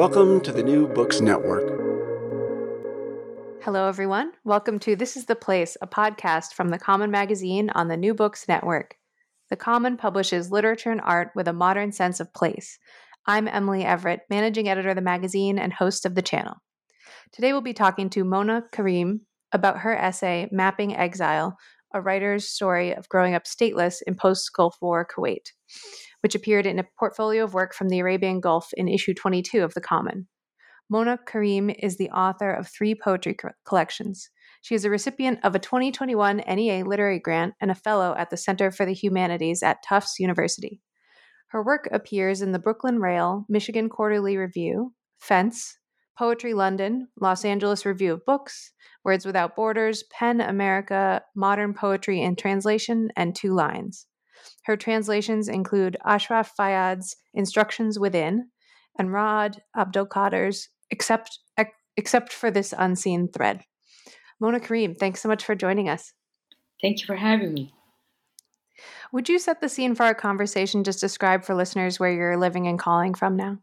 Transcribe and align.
Welcome 0.00 0.40
to 0.44 0.52
the 0.52 0.62
New 0.62 0.88
Books 0.88 1.20
Network. 1.20 1.68
Hello, 3.62 3.86
everyone. 3.86 4.32
Welcome 4.44 4.78
to 4.78 4.96
This 4.96 5.14
is 5.14 5.26
the 5.26 5.36
Place, 5.36 5.76
a 5.82 5.86
podcast 5.86 6.54
from 6.54 6.70
the 6.70 6.78
Common 6.78 7.10
Magazine 7.10 7.68
on 7.74 7.88
the 7.88 7.98
New 7.98 8.14
Books 8.14 8.48
Network. 8.48 8.94
The 9.50 9.56
Common 9.56 9.98
publishes 9.98 10.50
literature 10.50 10.90
and 10.90 11.02
art 11.04 11.32
with 11.34 11.48
a 11.48 11.52
modern 11.52 11.92
sense 11.92 12.18
of 12.18 12.32
place. 12.32 12.78
I'm 13.26 13.46
Emily 13.46 13.84
Everett, 13.84 14.20
managing 14.30 14.70
editor 14.70 14.88
of 14.88 14.96
the 14.96 15.02
magazine 15.02 15.58
and 15.58 15.70
host 15.70 16.06
of 16.06 16.14
the 16.14 16.22
channel. 16.22 16.54
Today 17.30 17.52
we'll 17.52 17.60
be 17.60 17.74
talking 17.74 18.08
to 18.08 18.24
Mona 18.24 18.62
Kareem 18.72 19.18
about 19.52 19.80
her 19.80 19.94
essay, 19.94 20.48
Mapping 20.50 20.96
Exile 20.96 21.58
A 21.92 22.00
Writer's 22.00 22.48
Story 22.48 22.94
of 22.94 23.06
Growing 23.10 23.34
Up 23.34 23.44
Stateless 23.44 24.00
in 24.06 24.14
Post 24.14 24.50
Gulf 24.56 24.78
War 24.80 25.06
Kuwait 25.06 25.50
which 26.20 26.34
appeared 26.34 26.66
in 26.66 26.78
a 26.78 26.86
portfolio 26.98 27.44
of 27.44 27.54
work 27.54 27.74
from 27.74 27.88
the 27.88 27.98
Arabian 27.98 28.40
Gulf 28.40 28.70
in 28.74 28.88
issue 28.88 29.14
22 29.14 29.62
of 29.62 29.74
The 29.74 29.80
Common. 29.80 30.28
Mona 30.88 31.18
Kareem 31.24 31.74
is 31.78 31.96
the 31.96 32.10
author 32.10 32.50
of 32.50 32.68
three 32.68 32.94
poetry 32.94 33.34
co- 33.34 33.50
collections. 33.64 34.28
She 34.60 34.74
is 34.74 34.84
a 34.84 34.90
recipient 34.90 35.38
of 35.44 35.54
a 35.54 35.60
2021 35.60 36.38
NEA 36.38 36.84
Literary 36.84 37.20
Grant 37.20 37.54
and 37.60 37.70
a 37.70 37.74
fellow 37.76 38.14
at 38.18 38.30
the 38.30 38.36
Center 38.36 38.70
for 38.70 38.84
the 38.84 38.92
Humanities 38.92 39.62
at 39.62 39.82
Tufts 39.82 40.18
University. 40.18 40.80
Her 41.48 41.62
work 41.64 41.88
appears 41.92 42.42
in 42.42 42.52
the 42.52 42.58
Brooklyn 42.58 42.98
Rail, 42.98 43.46
Michigan 43.48 43.88
Quarterly 43.88 44.36
Review, 44.36 44.92
Fence, 45.18 45.78
Poetry 46.18 46.54
London, 46.54 47.08
Los 47.18 47.44
Angeles 47.44 47.86
Review 47.86 48.12
of 48.12 48.26
Books, 48.26 48.72
Words 49.04 49.24
Without 49.24 49.56
Borders, 49.56 50.04
PEN 50.12 50.40
America, 50.40 51.22
Modern 51.34 51.72
Poetry 51.72 52.20
in 52.20 52.36
Translation, 52.36 53.10
and 53.16 53.34
Two 53.34 53.54
Lines. 53.54 54.06
Her 54.64 54.76
translations 54.76 55.48
include 55.48 55.96
Ashraf 56.04 56.54
Fayyad's 56.56 57.16
Instructions 57.34 57.98
Within 57.98 58.48
and 58.98 59.08
Ra'ad 59.08 59.58
Abdulqadir's 59.76 60.68
Except, 60.90 61.38
Except 61.96 62.32
for 62.32 62.50
This 62.50 62.74
Unseen 62.76 63.28
Thread. 63.28 63.62
Mona 64.40 64.60
Kareem, 64.60 64.98
thanks 64.98 65.22
so 65.22 65.28
much 65.28 65.44
for 65.44 65.54
joining 65.54 65.88
us. 65.88 66.12
Thank 66.80 67.00
you 67.00 67.06
for 67.06 67.16
having 67.16 67.52
me. 67.52 67.74
Would 69.12 69.28
you 69.28 69.38
set 69.38 69.60
the 69.60 69.68
scene 69.68 69.94
for 69.94 70.04
our 70.04 70.14
conversation? 70.14 70.84
Just 70.84 71.00
describe 71.00 71.44
for 71.44 71.54
listeners 71.54 72.00
where 72.00 72.12
you're 72.12 72.36
living 72.36 72.66
and 72.66 72.78
calling 72.78 73.14
from 73.14 73.36
now. 73.36 73.58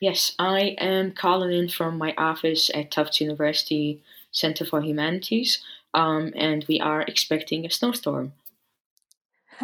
Yes, 0.00 0.32
I 0.38 0.76
am 0.78 1.12
calling 1.12 1.52
in 1.52 1.68
from 1.68 1.98
my 1.98 2.14
office 2.16 2.70
at 2.72 2.90
Tufts 2.90 3.20
University 3.20 4.02
Center 4.30 4.64
for 4.64 4.80
Humanities, 4.80 5.60
um, 5.92 6.32
and 6.36 6.64
we 6.68 6.78
are 6.78 7.02
expecting 7.02 7.66
a 7.66 7.70
snowstorm 7.70 8.32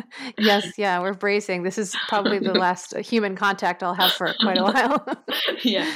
yes, 0.38 0.72
yeah, 0.78 1.00
we're 1.00 1.14
bracing. 1.14 1.62
This 1.62 1.78
is 1.78 1.94
probably 2.08 2.38
the 2.38 2.54
last 2.58 2.96
human 2.96 3.36
contact 3.36 3.82
I'll 3.82 3.94
have 3.94 4.12
for 4.12 4.32
quite 4.40 4.58
a 4.58 4.64
while. 4.64 5.24
yeah. 5.62 5.92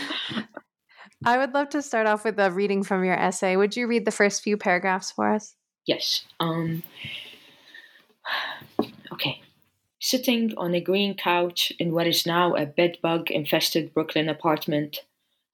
I 1.24 1.38
would 1.38 1.54
love 1.54 1.70
to 1.70 1.82
start 1.82 2.06
off 2.06 2.24
with 2.24 2.38
a 2.38 2.50
reading 2.50 2.82
from 2.82 3.04
your 3.04 3.14
essay. 3.14 3.56
Would 3.56 3.76
you 3.76 3.86
read 3.86 4.04
the 4.04 4.10
first 4.10 4.42
few 4.42 4.56
paragraphs 4.56 5.10
for 5.10 5.32
us? 5.32 5.54
Yes. 5.86 6.24
Um 6.40 6.82
Okay. 9.12 9.40
Sitting 10.00 10.52
on 10.56 10.74
a 10.74 10.80
green 10.80 11.16
couch 11.16 11.72
in 11.78 11.92
what 11.92 12.06
is 12.06 12.26
now 12.26 12.54
a 12.54 12.66
bedbug 12.66 13.30
infested 13.30 13.94
Brooklyn 13.94 14.28
apartment, 14.28 15.04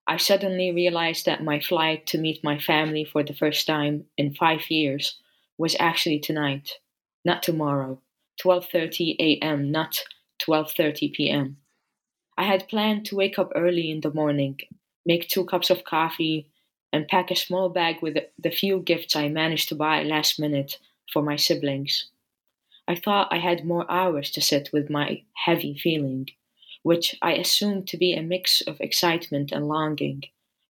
I 0.06 0.16
suddenly 0.16 0.72
realized 0.72 1.26
that 1.26 1.44
my 1.44 1.60
flight 1.60 2.06
to 2.08 2.18
meet 2.18 2.42
my 2.42 2.58
family 2.58 3.04
for 3.04 3.22
the 3.22 3.34
first 3.34 3.66
time 3.68 4.06
in 4.18 4.34
5 4.34 4.68
years 4.68 5.16
was 5.58 5.76
actually 5.78 6.18
tonight, 6.18 6.80
not 7.24 7.42
tomorrow. 7.42 8.00
12:30 8.42 9.16
a.m., 9.20 9.70
not 9.70 10.02
12:30 10.40 11.12
p.m. 11.12 11.58
I 12.36 12.44
had 12.44 12.68
planned 12.68 13.06
to 13.06 13.16
wake 13.16 13.38
up 13.38 13.52
early 13.54 13.90
in 13.90 14.00
the 14.00 14.12
morning, 14.12 14.58
make 15.06 15.28
two 15.28 15.44
cups 15.44 15.70
of 15.70 15.84
coffee, 15.84 16.48
and 16.92 17.06
pack 17.06 17.30
a 17.30 17.36
small 17.36 17.68
bag 17.68 18.02
with 18.02 18.18
the 18.38 18.50
few 18.50 18.80
gifts 18.80 19.14
I 19.14 19.28
managed 19.28 19.68
to 19.68 19.76
buy 19.76 20.02
last 20.02 20.40
minute 20.40 20.78
for 21.12 21.22
my 21.22 21.36
siblings. 21.36 22.06
I 22.88 22.96
thought 22.96 23.32
I 23.32 23.38
had 23.38 23.64
more 23.64 23.88
hours 23.90 24.30
to 24.32 24.40
sit 24.40 24.70
with 24.72 24.90
my 24.90 25.22
heavy 25.34 25.78
feeling, 25.78 26.28
which 26.82 27.16
I 27.22 27.34
assumed 27.34 27.86
to 27.88 27.96
be 27.96 28.12
a 28.12 28.22
mix 28.22 28.60
of 28.62 28.80
excitement 28.80 29.52
and 29.52 29.68
longing, 29.68 30.24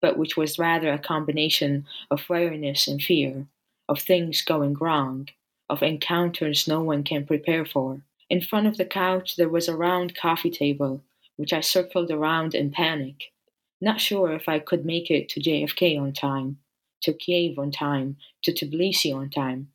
but 0.01 0.17
which 0.17 0.37
was 0.37 0.59
rather 0.59 0.93
a 0.93 0.99
combination 0.99 1.87
of 2.11 2.29
weariness 2.29 2.87
and 2.87 3.03
fear, 3.03 3.47
of 3.89 4.01
things 4.01 4.41
going 4.43 4.75
wrong, 4.75 5.29
of 5.69 5.83
encounters 5.83 6.69
no 6.69 6.83
one 6.83 7.03
can 7.03 7.27
prepare 7.27 7.65
for. 7.65 8.01
In 8.29 8.41
front 8.41 8.67
of 8.67 8.77
the 8.77 8.85
couch 8.85 9.37
there 9.37 9.49
was 9.49 9.69
a 9.69 9.77
round 9.77 10.17
coffee 10.17 10.51
table, 10.51 11.03
which 11.37 11.53
I 11.53 11.61
circled 11.61 12.11
around 12.11 12.55
in 12.55 12.71
panic, 12.71 13.33
not 13.81 14.01
sure 14.01 14.33
if 14.33 14.49
I 14.49 14.59
could 14.59 14.87
make 14.87 15.11
it 15.11 15.29
to 15.31 15.41
JFK 15.41 16.01
on 16.01 16.13
time, 16.13 16.59
to 17.03 17.13
Kiev 17.13 17.59
on 17.59 17.71
time, 17.71 18.17
to 18.43 18.53
Tbilisi 18.53 19.15
on 19.15 19.31
time. 19.31 19.69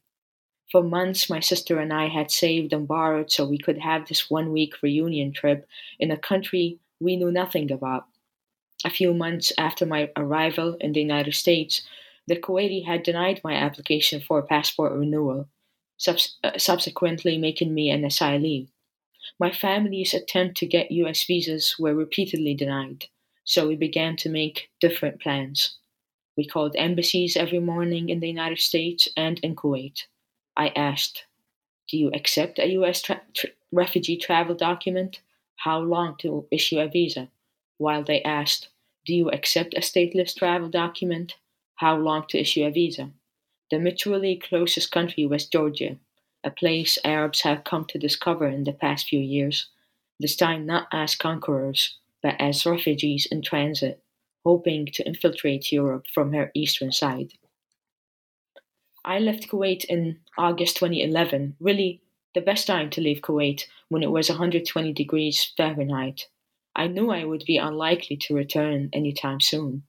For 0.72 0.82
months, 0.82 1.30
my 1.30 1.40
sister 1.40 1.80
and 1.80 1.92
I 1.92 2.08
had 2.08 2.32
saved 2.32 2.74
and 2.74 2.88
borrowed 2.88 3.30
so 3.30 3.46
we 3.46 3.58
could 3.58 3.78
have 3.80 4.08
this 4.08 4.30
one 4.30 4.52
week 4.52 4.82
reunion 4.82 5.34
trip 5.34 5.68
in 6.00 6.12
a 6.12 6.18
country 6.18 6.80
we 7.00 7.18
knew 7.18 7.32
nothing 7.32 7.72
about. 7.72 8.06
A 8.86 8.90
few 8.90 9.14
months 9.14 9.52
after 9.58 9.86
my 9.86 10.10
arrival 10.16 10.78
in 10.80 10.94
the 10.94 11.02
United 11.02 11.36
States, 11.36 11.82
the 12.26 12.36
Kuwaiti 12.36 12.86
had 12.86 13.04
denied 13.04 13.42
my 13.44 13.54
application 13.54 14.22
for 14.22 14.42
passport 14.42 14.94
renewal 14.94 15.48
uh, 16.08 16.58
subsequently 16.58 17.38
making 17.38 17.74
me 17.74 17.90
an 17.90 18.04
asylee. 18.04 18.68
My 19.40 19.52
family's 19.52 20.14
attempt 20.14 20.58
to 20.58 20.66
get 20.66 20.92
US 20.92 21.24
visas 21.24 21.78
were 21.78 21.94
repeatedly 21.94 22.54
denied, 22.56 23.06
so 23.44 23.68
we 23.68 23.76
began 23.76 24.16
to 24.18 24.30
make 24.30 24.70
different 24.80 25.22
plans. 25.22 25.78
We 26.36 26.48
called 26.48 26.76
embassies 26.76 27.38
every 27.38 27.60
morning 27.60 28.10
in 28.10 28.20
the 28.20 28.28
United 28.28 28.60
States 28.60 29.08
and 29.16 29.40
in 29.40 29.56
Kuwait. 29.56 30.08
I 30.58 30.70
asked, 30.70 31.26
Do 31.88 31.98
you 31.98 32.10
accept 32.14 32.58
a 32.58 32.72
US 32.80 33.02
tra- 33.02 33.22
tra- 33.34 33.52
refugee 33.72 34.18
travel 34.18 34.56
document? 34.56 35.22
How 35.58 35.80
long 35.80 36.16
to 36.18 36.48
issue 36.50 36.80
a 36.80 36.88
visa? 36.88 37.30
While 37.78 38.04
they 38.04 38.24
asked, 38.24 38.70
Do 39.06 39.14
you 39.14 39.30
accept 39.30 39.76
a 39.76 39.82
stateless 39.82 40.36
travel 40.36 40.70
document? 40.70 41.38
How 41.76 41.96
long 41.96 42.26
to 42.30 42.40
issue 42.40 42.64
a 42.64 42.72
visa? 42.72 43.12
The 43.72 43.80
mutually 43.80 44.36
closest 44.36 44.92
country 44.92 45.26
was 45.26 45.46
Georgia, 45.46 45.98
a 46.44 46.52
place 46.52 46.98
Arabs 47.06 47.42
have 47.42 47.64
come 47.64 47.86
to 47.86 47.98
discover 47.98 48.46
in 48.46 48.66
the 48.66 48.74
past 48.74 49.08
few 49.08 49.22
years, 49.22 49.68
this 50.20 50.36
time 50.36 50.66
not 50.66 50.90
as 50.92 51.16
conquerors, 51.16 51.98
but 52.22 52.36
as 52.38 52.66
refugees 52.66 53.26
in 53.32 53.42
transit, 53.42 54.04
hoping 54.44 54.88
to 54.88 55.08
infiltrate 55.08 55.72
Europe 55.72 56.08
from 56.14 56.34
her 56.34 56.52
eastern 56.54 56.92
side. 56.92 57.32
I 59.06 59.20
left 59.20 59.48
Kuwait 59.48 59.86
in 59.86 60.20
August 60.38 60.76
2011, 60.76 61.56
really 61.62 62.02
the 62.36 62.42
best 62.42 62.68
time 62.68 62.90
to 62.90 63.02
leave 63.02 63.22
Kuwait 63.22 63.68
when 63.88 64.04
it 64.04 64.12
was 64.12 64.28
120 64.28 64.92
degrees 64.92 65.54
Fahrenheit. 65.56 66.28
I 66.76 66.88
knew 66.88 67.10
I 67.10 67.24
would 67.24 67.46
be 67.46 67.58
unlikely 67.58 68.18
to 68.18 68.36
return 68.36 68.90
anytime 68.92 69.40
soon. 69.40 69.84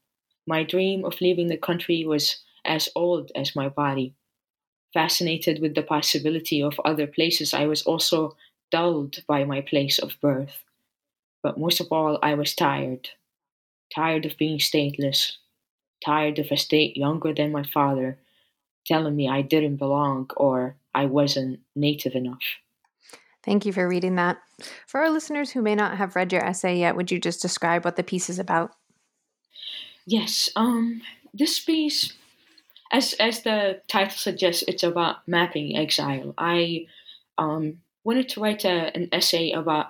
My 0.46 0.62
dream 0.62 1.04
of 1.04 1.20
leaving 1.20 1.48
the 1.48 1.56
country 1.56 2.04
was 2.04 2.42
as 2.64 2.88
old 2.94 3.30
as 3.34 3.56
my 3.56 3.68
body. 3.68 4.14
Fascinated 4.92 5.60
with 5.60 5.74
the 5.74 5.82
possibility 5.82 6.62
of 6.62 6.80
other 6.84 7.06
places, 7.06 7.54
I 7.54 7.66
was 7.66 7.82
also 7.82 8.36
dulled 8.70 9.24
by 9.26 9.44
my 9.44 9.60
place 9.60 9.98
of 9.98 10.20
birth. 10.20 10.62
But 11.42 11.58
most 11.58 11.80
of 11.80 11.88
all, 11.90 12.18
I 12.22 12.34
was 12.34 12.54
tired. 12.54 13.10
Tired 13.94 14.26
of 14.26 14.38
being 14.38 14.58
stateless. 14.58 15.36
Tired 16.04 16.38
of 16.38 16.50
a 16.50 16.56
state 16.56 16.96
younger 16.96 17.32
than 17.32 17.52
my 17.52 17.62
father 17.62 18.18
telling 18.86 19.14
me 19.16 19.28
I 19.28 19.42
didn't 19.42 19.76
belong 19.76 20.30
or 20.36 20.76
I 20.94 21.06
wasn't 21.06 21.60
native 21.74 22.14
enough. 22.14 22.42
Thank 23.44 23.66
you 23.66 23.72
for 23.72 23.88
reading 23.88 24.16
that. 24.16 24.38
For 24.86 25.00
our 25.00 25.10
listeners 25.10 25.50
who 25.50 25.62
may 25.62 25.74
not 25.74 25.96
have 25.96 26.14
read 26.14 26.32
your 26.32 26.44
essay 26.44 26.78
yet, 26.78 26.94
would 26.94 27.10
you 27.10 27.18
just 27.18 27.42
describe 27.42 27.84
what 27.84 27.96
the 27.96 28.04
piece 28.04 28.30
is 28.30 28.38
about? 28.38 28.72
Yes, 30.06 30.48
um, 30.56 31.02
this 31.34 31.60
piece 31.60 32.12
as 32.92 33.14
as 33.14 33.42
the 33.42 33.80
title 33.88 34.16
suggests, 34.16 34.62
it's 34.68 34.82
about 34.82 35.26
mapping 35.26 35.76
exile. 35.76 36.34
I 36.38 36.86
um, 37.38 37.78
wanted 38.04 38.28
to 38.30 38.40
write 38.40 38.64
a, 38.64 38.94
an 38.94 39.08
essay 39.12 39.52
about 39.52 39.86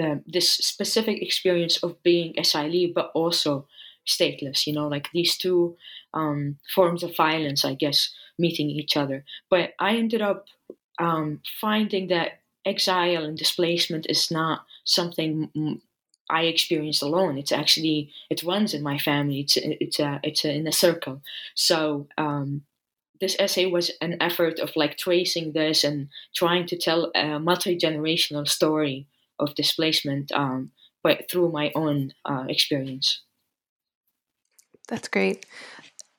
uh, 0.00 0.16
this 0.26 0.50
specific 0.50 1.20
experience 1.20 1.82
of 1.82 2.00
being 2.02 2.34
asylee, 2.34 2.94
but 2.94 3.10
also 3.14 3.66
stateless. 4.06 4.66
You 4.66 4.74
know, 4.74 4.88
like 4.88 5.08
these 5.12 5.36
two 5.36 5.76
um, 6.14 6.58
forms 6.74 7.02
of 7.02 7.16
violence, 7.16 7.64
I 7.64 7.74
guess, 7.74 8.14
meeting 8.38 8.70
each 8.70 8.96
other. 8.96 9.24
But 9.50 9.74
I 9.80 9.96
ended 9.96 10.22
up 10.22 10.46
um, 11.00 11.40
finding 11.60 12.06
that 12.08 12.40
exile 12.64 13.24
and 13.24 13.36
displacement 13.36 14.06
is 14.08 14.30
not 14.30 14.64
something 14.84 15.50
I 16.30 16.44
experienced 16.44 17.02
alone. 17.02 17.38
It's 17.38 17.52
actually 17.52 18.12
it 18.30 18.42
runs 18.42 18.74
in 18.74 18.82
my 18.82 18.98
family. 18.98 19.40
It's 19.40 19.56
it's 19.56 20.00
a, 20.00 20.20
it's 20.22 20.44
a, 20.44 20.52
in 20.52 20.66
a 20.66 20.72
circle. 20.72 21.22
So 21.54 22.08
um, 22.18 22.62
this 23.20 23.36
essay 23.38 23.66
was 23.66 23.90
an 24.00 24.16
effort 24.20 24.58
of 24.58 24.74
like 24.76 24.96
tracing 24.96 25.52
this 25.52 25.84
and 25.84 26.08
trying 26.34 26.66
to 26.66 26.76
tell 26.76 27.10
a 27.14 27.38
multi 27.38 27.76
generational 27.76 28.46
story 28.48 29.06
of 29.38 29.54
displacement, 29.54 30.32
um, 30.32 30.70
but 31.02 31.30
through 31.30 31.50
my 31.50 31.72
own 31.74 32.12
uh, 32.24 32.44
experience. 32.48 33.22
That's 34.88 35.08
great. 35.08 35.46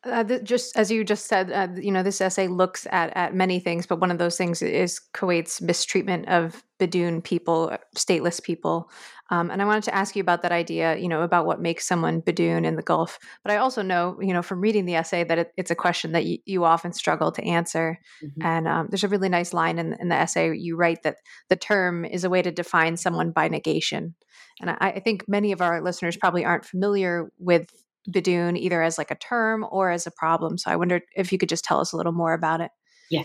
Uh, 0.06 0.24
th- 0.24 0.44
just 0.44 0.78
as 0.78 0.92
you 0.92 1.04
just 1.04 1.26
said, 1.26 1.52
uh, 1.52 1.68
you 1.76 1.92
know, 1.92 2.04
this 2.04 2.22
essay 2.22 2.48
looks 2.48 2.86
at 2.92 3.16
at 3.16 3.34
many 3.34 3.60
things, 3.60 3.88
but 3.88 4.00
one 4.00 4.12
of 4.12 4.20
those 4.20 4.38
things 4.38 4.62
is 4.62 5.02
Kuwait's 5.16 5.62
mistreatment 5.62 6.28
of 6.28 6.64
Bidoon 6.80 7.24
people, 7.24 7.70
uh, 7.72 7.78
stateless 7.96 8.44
people. 8.44 8.92
Um, 9.32 9.50
and 9.50 9.62
I 9.62 9.66
wanted 9.66 9.86
to 9.86 9.96
ask 9.96 10.16
you 10.16 10.22
about 10.22 10.44
that 10.44 10.52
idea, 10.52 10.98
you 10.98 11.08
know, 11.08 11.24
about 11.24 11.48
what 11.48 11.60
makes 11.60 11.88
someone 11.88 12.22
Bidoon 12.22 12.66
in 12.66 12.76
the 12.76 12.84
Gulf. 12.84 13.18
But 13.44 13.52
I 13.52 13.58
also 13.58 13.82
know, 13.82 14.18
you 14.22 14.34
know, 14.34 14.44
from 14.44 14.62
reading 14.62 14.86
the 14.86 14.96
essay 14.96 15.24
that 15.24 15.40
it, 15.40 15.52
it's 15.58 15.72
a 15.72 15.76
question 15.76 16.12
that 16.12 16.26
you, 16.26 16.38
you 16.46 16.64
often 16.64 16.94
struggle 16.94 17.32
to 17.32 17.44
answer. 17.44 18.00
Mm-hmm. 18.24 18.46
And 18.46 18.68
um, 18.68 18.88
there's 18.92 19.04
a 19.04 19.08
really 19.08 19.30
nice 19.30 19.54
line 19.54 19.80
in, 19.80 19.96
in 20.00 20.10
the 20.10 20.16
essay 20.16 20.56
you 20.56 20.76
write 20.76 21.02
that 21.02 21.18
the 21.50 21.56
term 21.56 22.06
is 22.06 22.24
a 22.24 22.30
way 22.30 22.44
to 22.44 22.52
define 22.52 22.98
someone 22.98 23.32
by 23.32 23.48
negation. 23.48 24.14
And 24.62 24.70
I, 24.70 24.76
I 24.80 25.00
think 25.00 25.28
many 25.28 25.52
of 25.52 25.62
our 25.62 25.82
listeners 25.82 26.18
probably 26.18 26.46
aren't 26.46 26.66
familiar 26.66 27.32
with 27.40 27.72
Bidoon 28.10 28.58
either 28.58 28.82
as 28.82 28.98
like 28.98 29.12
a 29.12 29.16
term 29.16 29.66
or 29.70 29.92
as 29.92 30.06
a 30.08 30.12
problem. 30.12 30.58
So 30.58 30.72
I 30.72 30.76
wondered 30.76 31.04
if 31.16 31.32
you 31.32 31.38
could 31.38 31.50
just 31.50 31.64
tell 31.64 31.80
us 31.80 31.92
a 31.92 31.98
little 31.98 32.12
more 32.12 32.34
about 32.34 32.62
it. 32.62 32.72
Yeah. 33.10 33.24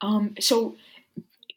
Um, 0.00 0.34
so 0.40 0.76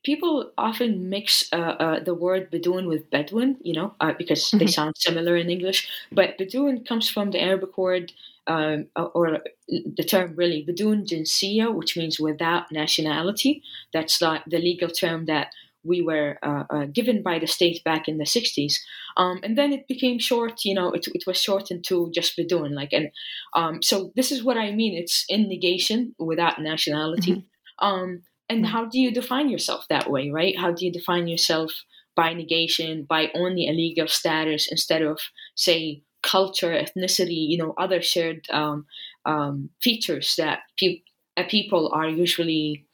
people 0.04 0.52
often 0.58 1.10
mix 1.10 1.52
uh, 1.52 1.56
uh, 1.56 2.00
the 2.04 2.14
word 2.14 2.52
Bidoon 2.52 2.88
with 2.88 3.10
Bedouin, 3.10 3.58
you 3.62 3.74
know, 3.74 3.96
uh, 4.00 4.14
because 4.18 4.44
mm-hmm. 4.44 4.60
they 4.60 4.68
sound 4.68 4.94
similar 4.98 5.36
in 5.36 5.50
English. 5.50 5.90
But 6.12 6.38
Bidoon 6.38 6.88
comes 6.88 7.10
from 7.10 7.32
the 7.32 7.42
Arabic 7.42 7.78
word, 7.78 8.14
um, 8.48 8.86
or 8.96 9.40
the 9.68 10.04
term 10.08 10.36
really, 10.36 10.64
Bidoon 10.64 11.08
Jinsiya, 11.08 11.74
which 11.74 11.98
means 11.98 12.20
without 12.20 12.72
nationality. 12.72 13.64
That's 13.92 14.22
like 14.22 14.44
the 14.46 14.60
legal 14.60 14.90
term 14.90 15.26
that 15.26 15.48
we 15.86 16.02
were 16.02 16.38
uh, 16.44 16.64
uh, 16.70 16.86
given 16.92 17.22
by 17.24 17.40
the 17.40 17.48
state 17.48 17.84
back 17.84 18.08
in 18.08 18.18
the 18.18 18.26
60s. 18.26 18.74
Um, 19.18 19.40
and 19.44 19.58
then 19.58 19.72
it 19.72 19.88
became 19.88 20.20
short, 20.20 20.66
you 20.66 20.74
know, 20.74 20.92
it, 20.92 21.08
it 21.14 21.24
was 21.28 21.42
shortened 21.42 21.86
to 21.88 22.12
just 22.14 22.38
Bidoon. 22.38 22.74
Like, 22.74 22.92
and 22.92 23.10
um, 23.56 23.82
so 23.82 24.12
this 24.16 24.32
is 24.32 24.44
what 24.44 24.58
I 24.58 24.72
mean. 24.72 24.98
It's 24.98 25.26
in 25.30 25.48
negation 25.48 26.16
without 26.18 26.62
nationality. 26.62 27.34
Mm-hmm. 27.34 27.86
Um, 27.88 28.24
and 28.50 28.64
mm-hmm. 28.64 28.72
how 28.72 28.86
do 28.86 29.00
you 29.00 29.12
define 29.12 29.50
yourself 29.50 29.86
that 29.90 30.10
way, 30.10 30.30
right? 30.30 30.58
How 30.58 30.72
do 30.72 30.86
you 30.86 30.92
define 30.92 31.28
yourself 31.28 31.72
by 32.16 32.34
negation, 32.34 33.06
by 33.08 33.30
only 33.36 33.68
a 33.68 33.74
legal 33.74 34.08
status 34.08 34.68
instead 34.72 35.02
of, 35.02 35.20
say, 35.56 36.02
culture, 36.24 36.72
ethnicity, 36.72 37.48
you 37.50 37.58
know, 37.58 37.74
other 37.78 38.02
shared 38.02 38.48
um, 38.52 38.86
um, 39.26 39.70
features 39.82 40.36
that 40.38 40.60
pe- 40.80 41.02
uh, 41.38 41.44
people 41.48 41.92
are 41.94 42.08
usually 42.08 42.86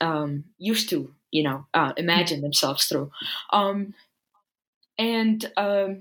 um, 0.00 0.44
used 0.58 0.90
to 0.90 1.14
you 1.32 1.42
know 1.42 1.66
uh, 1.74 1.92
imagine 1.96 2.40
themselves 2.40 2.86
through 2.86 3.10
um, 3.52 3.94
and 4.98 5.50
um, 5.56 6.00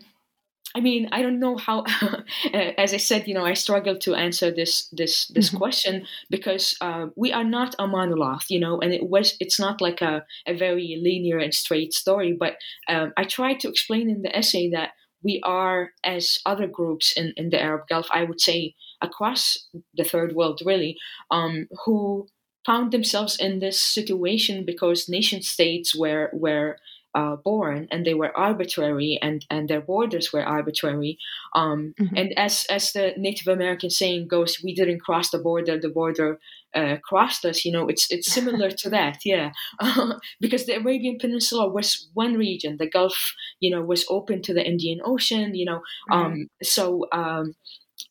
I 0.74 0.80
mean, 0.80 1.10
I 1.12 1.22
don't 1.22 1.40
know 1.40 1.58
how. 1.58 1.84
as 2.54 2.94
I 2.94 2.98
said, 2.98 3.28
you 3.28 3.34
know, 3.34 3.46
I 3.46 3.54
struggle 3.54 3.98
to 4.00 4.16
answer 4.16 4.52
this 4.52 4.88
this 4.92 5.28
this 5.28 5.50
mm-hmm. 5.50 5.58
question 5.58 6.06
because 6.30 6.78
uh, 6.82 7.08
we 7.16 7.34
are 7.34 7.44
not 7.44 7.76
a 7.78 7.88
monolith, 7.88 8.50
you 8.50 8.60
know, 8.60 8.80
and 8.80 8.94
it 8.94 9.10
was 9.10 9.36
it's 9.40 9.60
not 9.60 9.82
like 9.82 10.02
a, 10.02 10.24
a 10.48 10.56
very 10.56 10.98
linear 11.02 11.40
and 11.40 11.54
straight 11.54 11.94
story. 11.94 12.34
But 12.34 12.56
um, 12.88 13.12
I 13.18 13.26
tried 13.26 13.60
to 13.62 13.70
explain 13.70 14.10
in 14.10 14.22
the 14.22 14.36
essay 14.36 14.70
that 14.70 14.92
we 15.24 15.42
are, 15.44 15.92
as 16.04 16.40
other 16.46 16.68
groups 16.68 17.12
in 17.18 17.34
in 17.36 17.50
the 17.50 17.62
Arab 17.62 17.88
Gulf, 17.90 18.08
I 18.12 18.24
would 18.24 18.40
say 18.40 18.76
across 19.02 19.68
the 19.96 20.06
third 20.06 20.36
world, 20.36 20.62
really, 20.66 20.98
um, 21.32 21.68
who 21.86 22.28
found 22.66 22.92
themselves 22.92 23.38
in 23.38 23.60
this 23.60 23.80
situation 23.80 24.66
because 24.66 25.10
nation 25.10 25.42
states 25.42 25.96
were 25.96 26.30
were 26.34 26.78
uh, 27.14 27.36
born 27.36 27.88
and 27.92 28.06
they 28.06 28.14
were 28.14 28.36
arbitrary 28.38 29.20
and 29.22 29.46
and 29.50 29.70
their 29.70 29.82
borders 29.82 30.32
were 30.32 30.44
arbitrary. 30.44 31.18
Um, 31.56 31.94
mm-hmm. 32.00 32.16
and 32.16 32.34
as 32.38 32.66
as 32.70 32.94
the 32.94 33.14
native 33.18 33.48
american 33.48 33.90
saying 33.90 34.28
goes 34.28 34.62
we 34.64 34.74
didn't 34.74 35.02
cross 35.02 35.30
the 35.30 35.38
border 35.38 35.78
the 35.78 35.90
border 35.90 36.40
uh, 36.74 36.96
crossed 37.04 37.44
us 37.44 37.66
you 37.66 37.72
know 37.72 37.88
it's 37.88 38.10
it's 38.10 38.32
similar 38.32 38.72
to 38.72 38.90
that 38.98 39.18
yeah. 39.26 39.52
Because 40.40 40.66
the 40.66 40.78
arabian 40.78 41.18
peninsula 41.20 41.68
was 41.68 42.08
one 42.14 42.36
region 42.36 42.78
the 42.78 42.90
gulf 42.90 43.34
you 43.60 43.70
know 43.70 43.82
was 43.82 44.06
open 44.10 44.42
to 44.44 44.54
the 44.54 44.66
indian 44.66 45.02
ocean 45.04 45.54
you 45.54 45.66
know 45.66 45.82
um, 46.12 46.48
so 46.64 47.08
um, 47.12 47.56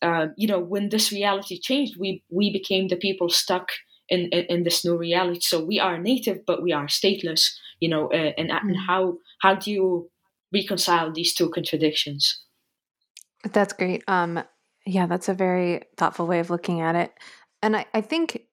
uh, 0.01 0.27
you 0.37 0.47
know 0.47 0.59
when 0.59 0.89
this 0.89 1.11
reality 1.11 1.59
changed 1.59 1.95
we 1.99 2.23
we 2.29 2.51
became 2.53 2.87
the 2.87 2.95
people 2.95 3.29
stuck 3.29 3.69
in, 4.11 4.29
in, 4.29 4.45
in 4.49 4.63
this 4.63 4.85
new 4.85 4.95
reality. 4.95 5.39
So 5.41 5.63
we 5.63 5.79
are 5.79 5.97
native, 5.97 6.45
but 6.45 6.61
we 6.61 6.71
are 6.73 6.85
stateless. 6.85 7.43
You 7.79 7.89
know, 7.89 8.11
uh, 8.11 8.33
and, 8.37 8.51
mm-hmm. 8.51 8.67
and 8.67 8.77
how 8.87 9.17
how 9.41 9.55
do 9.55 9.71
you 9.71 10.11
reconcile 10.53 11.11
these 11.11 11.33
two 11.33 11.49
contradictions? 11.49 12.43
That's 13.53 13.73
great. 13.73 14.03
Um, 14.07 14.43
yeah, 14.85 15.07
that's 15.07 15.29
a 15.29 15.33
very 15.33 15.81
thoughtful 15.97 16.27
way 16.27 16.39
of 16.39 16.49
looking 16.49 16.81
at 16.81 16.95
it. 16.95 17.11
And 17.63 17.75
I, 17.75 17.85
I 17.93 18.01
think 18.01 18.43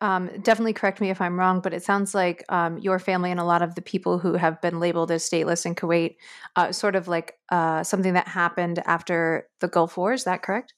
um, 0.00 0.30
definitely 0.42 0.72
correct 0.72 1.00
me 1.00 1.10
if 1.10 1.20
I'm 1.20 1.38
wrong, 1.38 1.60
but 1.60 1.72
it 1.72 1.82
sounds 1.82 2.14
like 2.14 2.44
um, 2.48 2.78
your 2.78 2.98
family 2.98 3.30
and 3.30 3.40
a 3.40 3.44
lot 3.44 3.62
of 3.62 3.74
the 3.74 3.82
people 3.82 4.18
who 4.18 4.34
have 4.34 4.60
been 4.60 4.80
labeled 4.80 5.10
as 5.10 5.28
stateless 5.28 5.66
in 5.66 5.74
Kuwait, 5.74 6.16
uh, 6.56 6.72
sort 6.72 6.94
of 6.94 7.08
like 7.08 7.34
uh, 7.50 7.82
something 7.82 8.14
that 8.14 8.28
happened 8.28 8.82
after 8.86 9.48
the 9.60 9.68
Gulf 9.68 9.96
War. 9.96 10.12
Is 10.12 10.24
that 10.24 10.42
correct? 10.42 10.74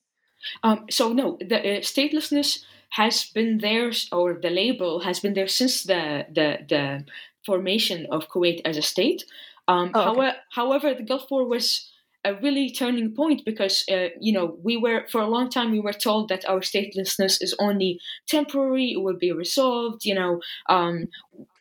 Um, 0.63 0.87
so 0.91 1.13
no, 1.13 1.37
the 1.41 1.59
uh, 1.59 1.81
statelessness 1.81 2.61
has 2.91 3.25
been 3.25 3.59
there, 3.59 3.93
or 4.13 4.39
the 4.41 4.51
label 4.51 5.01
has 5.01 5.21
been 5.21 5.35
there 5.35 5.49
since 5.49 5.85
the 5.85 6.27
the, 6.33 6.59
the 6.69 7.05
formation 7.45 8.07
of 8.11 8.29
Kuwait 8.29 8.61
as 8.65 8.77
a 8.77 8.83
state. 8.83 9.25
Um, 9.69 9.93
oh, 9.95 10.01
okay. 10.01 10.05
however, 10.05 10.37
however, 10.51 10.95
the 10.95 11.03
Gulf 11.05 11.31
War 11.31 11.47
was 11.47 11.91
a 12.25 12.35
really 12.35 12.71
turning 12.71 13.15
point 13.15 13.43
because 13.45 13.85
uh, 13.91 14.09
you 14.21 14.33
know 14.33 14.59
we 14.63 14.77
were 14.77 15.07
for 15.11 15.21
a 15.21 15.29
long 15.29 15.49
time 15.49 15.71
we 15.71 15.81
were 15.81 15.93
told 15.93 16.29
that 16.29 16.47
our 16.49 16.61
statelessness 16.61 17.39
is 17.41 17.55
only 17.59 17.99
temporary 18.29 18.93
it 18.93 19.01
will 19.01 19.17
be 19.17 19.33
resolved 19.33 20.05
you 20.05 20.15
know 20.15 20.41
um, 20.69 21.09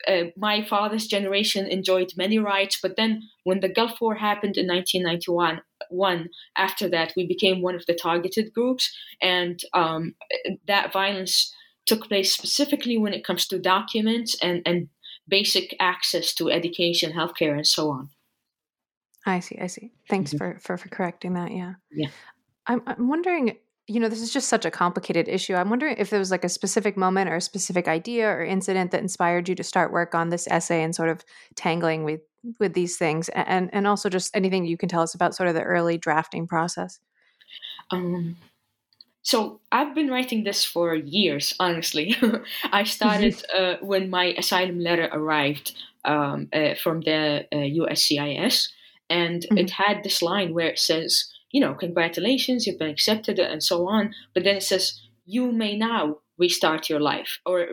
uh, 0.07 0.24
my 0.36 0.62
father's 0.62 1.07
generation 1.07 1.65
enjoyed 1.65 2.12
many 2.17 2.38
rights 2.38 2.77
but 2.81 2.98
then 2.98 3.21
when 3.43 3.62
the 3.62 3.69
gulf 3.69 4.01
war 4.01 4.15
happened 4.15 4.57
in 4.57 4.67
1991 4.67 5.62
one 5.89 6.29
after 6.55 6.89
that 6.89 7.13
we 7.15 7.27
became 7.27 7.62
one 7.62 7.75
of 7.75 7.86
the 7.86 7.93
targeted 7.93 8.53
groups 8.53 8.96
and 9.22 9.62
um, 9.74 10.15
that 10.67 10.93
violence 10.93 11.53
took 11.86 12.08
place 12.08 12.34
specifically 12.34 12.98
when 12.98 13.13
it 13.13 13.25
comes 13.25 13.48
to 13.48 13.60
documents 13.60 14.38
and, 14.41 14.62
and 14.65 14.89
basic 15.27 15.75
access 15.79 16.34
to 16.34 16.50
education 16.50 17.12
healthcare 17.12 17.55
and 17.55 17.67
so 17.67 17.89
on 17.89 18.10
I 19.25 19.39
see. 19.39 19.58
I 19.60 19.67
see. 19.67 19.91
Thanks 20.08 20.34
mm-hmm. 20.34 20.38
for, 20.38 20.60
for 20.60 20.77
for 20.77 20.89
correcting 20.89 21.34
that. 21.34 21.51
Yeah. 21.51 21.74
Yeah. 21.91 22.10
I'm 22.67 22.81
I'm 22.88 23.08
wondering. 23.08 23.58
You 23.88 24.00
know, 24.00 24.08
this 24.08 24.22
is 24.22 24.31
just 24.31 24.50
such 24.50 24.65
a 24.65 24.72
complicated 24.72 25.27
issue. 25.27 25.55
I'm 25.55 25.72
wondering 25.72 25.96
if 25.98 26.12
there 26.12 26.19
was 26.19 26.29
like 26.29 26.43
a 26.43 26.50
specific 26.50 26.96
moment 26.96 27.27
or 27.27 27.38
a 27.38 27.41
specific 27.41 27.88
idea 27.88 28.29
or 28.29 28.43
incident 28.43 28.91
that 28.91 29.01
inspired 29.01 29.50
you 29.50 29.55
to 29.55 29.63
start 29.63 29.91
work 29.91 30.13
on 30.13 30.29
this 30.29 30.48
essay 30.48 30.84
and 30.84 30.93
sort 30.93 31.10
of 31.10 31.25
tangling 31.55 32.03
with 32.03 32.22
with 32.60 32.74
these 32.74 32.98
things, 32.98 33.29
and 33.29 33.69
and 33.74 33.88
also 33.88 34.10
just 34.10 34.36
anything 34.36 34.65
you 34.65 34.77
can 34.77 34.89
tell 34.89 35.01
us 35.01 35.15
about 35.15 35.36
sort 35.36 35.50
of 35.50 35.55
the 35.55 35.63
early 35.63 35.98
drafting 35.98 36.48
process. 36.48 37.00
Um, 37.91 38.38
so 39.22 39.60
I've 39.72 39.93
been 39.93 40.10
writing 40.10 40.43
this 40.43 40.63
for 40.63 40.96
years, 40.96 41.53
honestly. 41.60 42.15
I 42.72 42.84
started 42.84 43.34
mm-hmm. 43.34 43.84
uh, 43.84 43.88
when 43.88 44.10
my 44.10 44.34
asylum 44.38 44.79
letter 44.79 45.10
arrived 45.12 45.75
um, 46.05 46.48
uh, 46.53 46.75
from 46.75 47.01
the 47.01 47.46
uh, 47.51 47.55
USCIS 47.55 48.69
and 49.10 49.43
mm-hmm. 49.43 49.58
it 49.58 49.72
had 49.72 50.03
this 50.03 50.22
line 50.22 50.53
where 50.53 50.67
it 50.67 50.79
says, 50.79 51.31
you 51.51 51.60
know, 51.60 51.74
congratulations, 51.74 52.65
you've 52.65 52.79
been 52.79 52.89
accepted, 52.89 53.39
and 53.39 53.63
so 53.63 53.88
on. 53.88 54.13
But 54.34 54.43
then 54.43 54.58
it 54.58 54.63
says, 54.63 55.00
you 55.25 55.51
may 55.51 55.77
now 55.77 56.19
restart 56.39 56.89
your 56.89 57.00
life, 57.00 57.39
or 57.46 57.67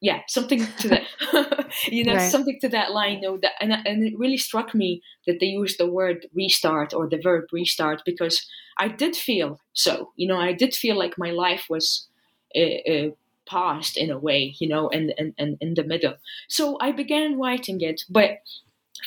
yeah, 0.00 0.20
something 0.28 0.66
to 0.78 0.88
that, 0.88 1.02
you 1.88 2.04
know, 2.04 2.14
right. 2.14 2.30
something 2.30 2.58
to 2.60 2.68
that 2.70 2.92
line. 2.92 3.16
You 3.16 3.22
know, 3.22 3.38
that, 3.42 3.52
and 3.60 3.72
and 3.72 4.06
it 4.06 4.18
really 4.18 4.38
struck 4.38 4.74
me 4.74 5.02
that 5.26 5.38
they 5.40 5.46
used 5.46 5.78
the 5.78 5.90
word 5.90 6.26
restart 6.34 6.94
or 6.94 7.08
the 7.08 7.20
verb 7.22 7.44
restart 7.52 8.02
because 8.04 8.46
I 8.78 8.88
did 8.88 9.16
feel 9.16 9.60
so. 9.72 10.12
You 10.16 10.28
know, 10.28 10.38
I 10.38 10.52
did 10.52 10.74
feel 10.74 10.98
like 10.98 11.18
my 11.18 11.30
life 11.30 11.66
was. 11.68 12.08
Uh, 12.56 12.90
uh, 12.90 13.10
paused 13.46 13.96
in 13.96 14.10
a 14.10 14.18
way, 14.18 14.56
you 14.58 14.68
know, 14.68 14.88
and, 14.90 15.14
and, 15.16 15.32
and 15.38 15.56
in 15.60 15.74
the 15.74 15.84
middle. 15.84 16.14
So 16.48 16.76
I 16.80 16.90
began 16.90 17.38
writing 17.38 17.80
it, 17.80 18.02
but 18.08 18.40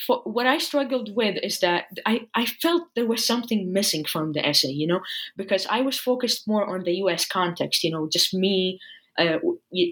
for, 0.06 0.22
what 0.24 0.46
I 0.46 0.58
struggled 0.58 1.16
with 1.16 1.38
is 1.44 1.60
that 1.60 1.86
I, 2.06 2.28
I 2.34 2.46
felt 2.46 2.84
there 2.96 3.08
was 3.08 3.26
something 3.26 3.74
missing 3.74 4.06
from 4.06 4.34
the 4.34 4.46
essay, 4.46 4.70
you 4.70 4.88
know, 4.88 5.02
because 5.36 5.66
I 5.70 5.82
was 5.82 6.00
focused 6.00 6.48
more 6.48 6.66
on 6.66 6.84
the 6.84 6.96
U.S. 6.96 7.26
context, 7.26 7.84
you 7.84 7.92
know, 7.92 8.08
just 8.12 8.34
me, 8.34 8.80
uh, 9.18 9.38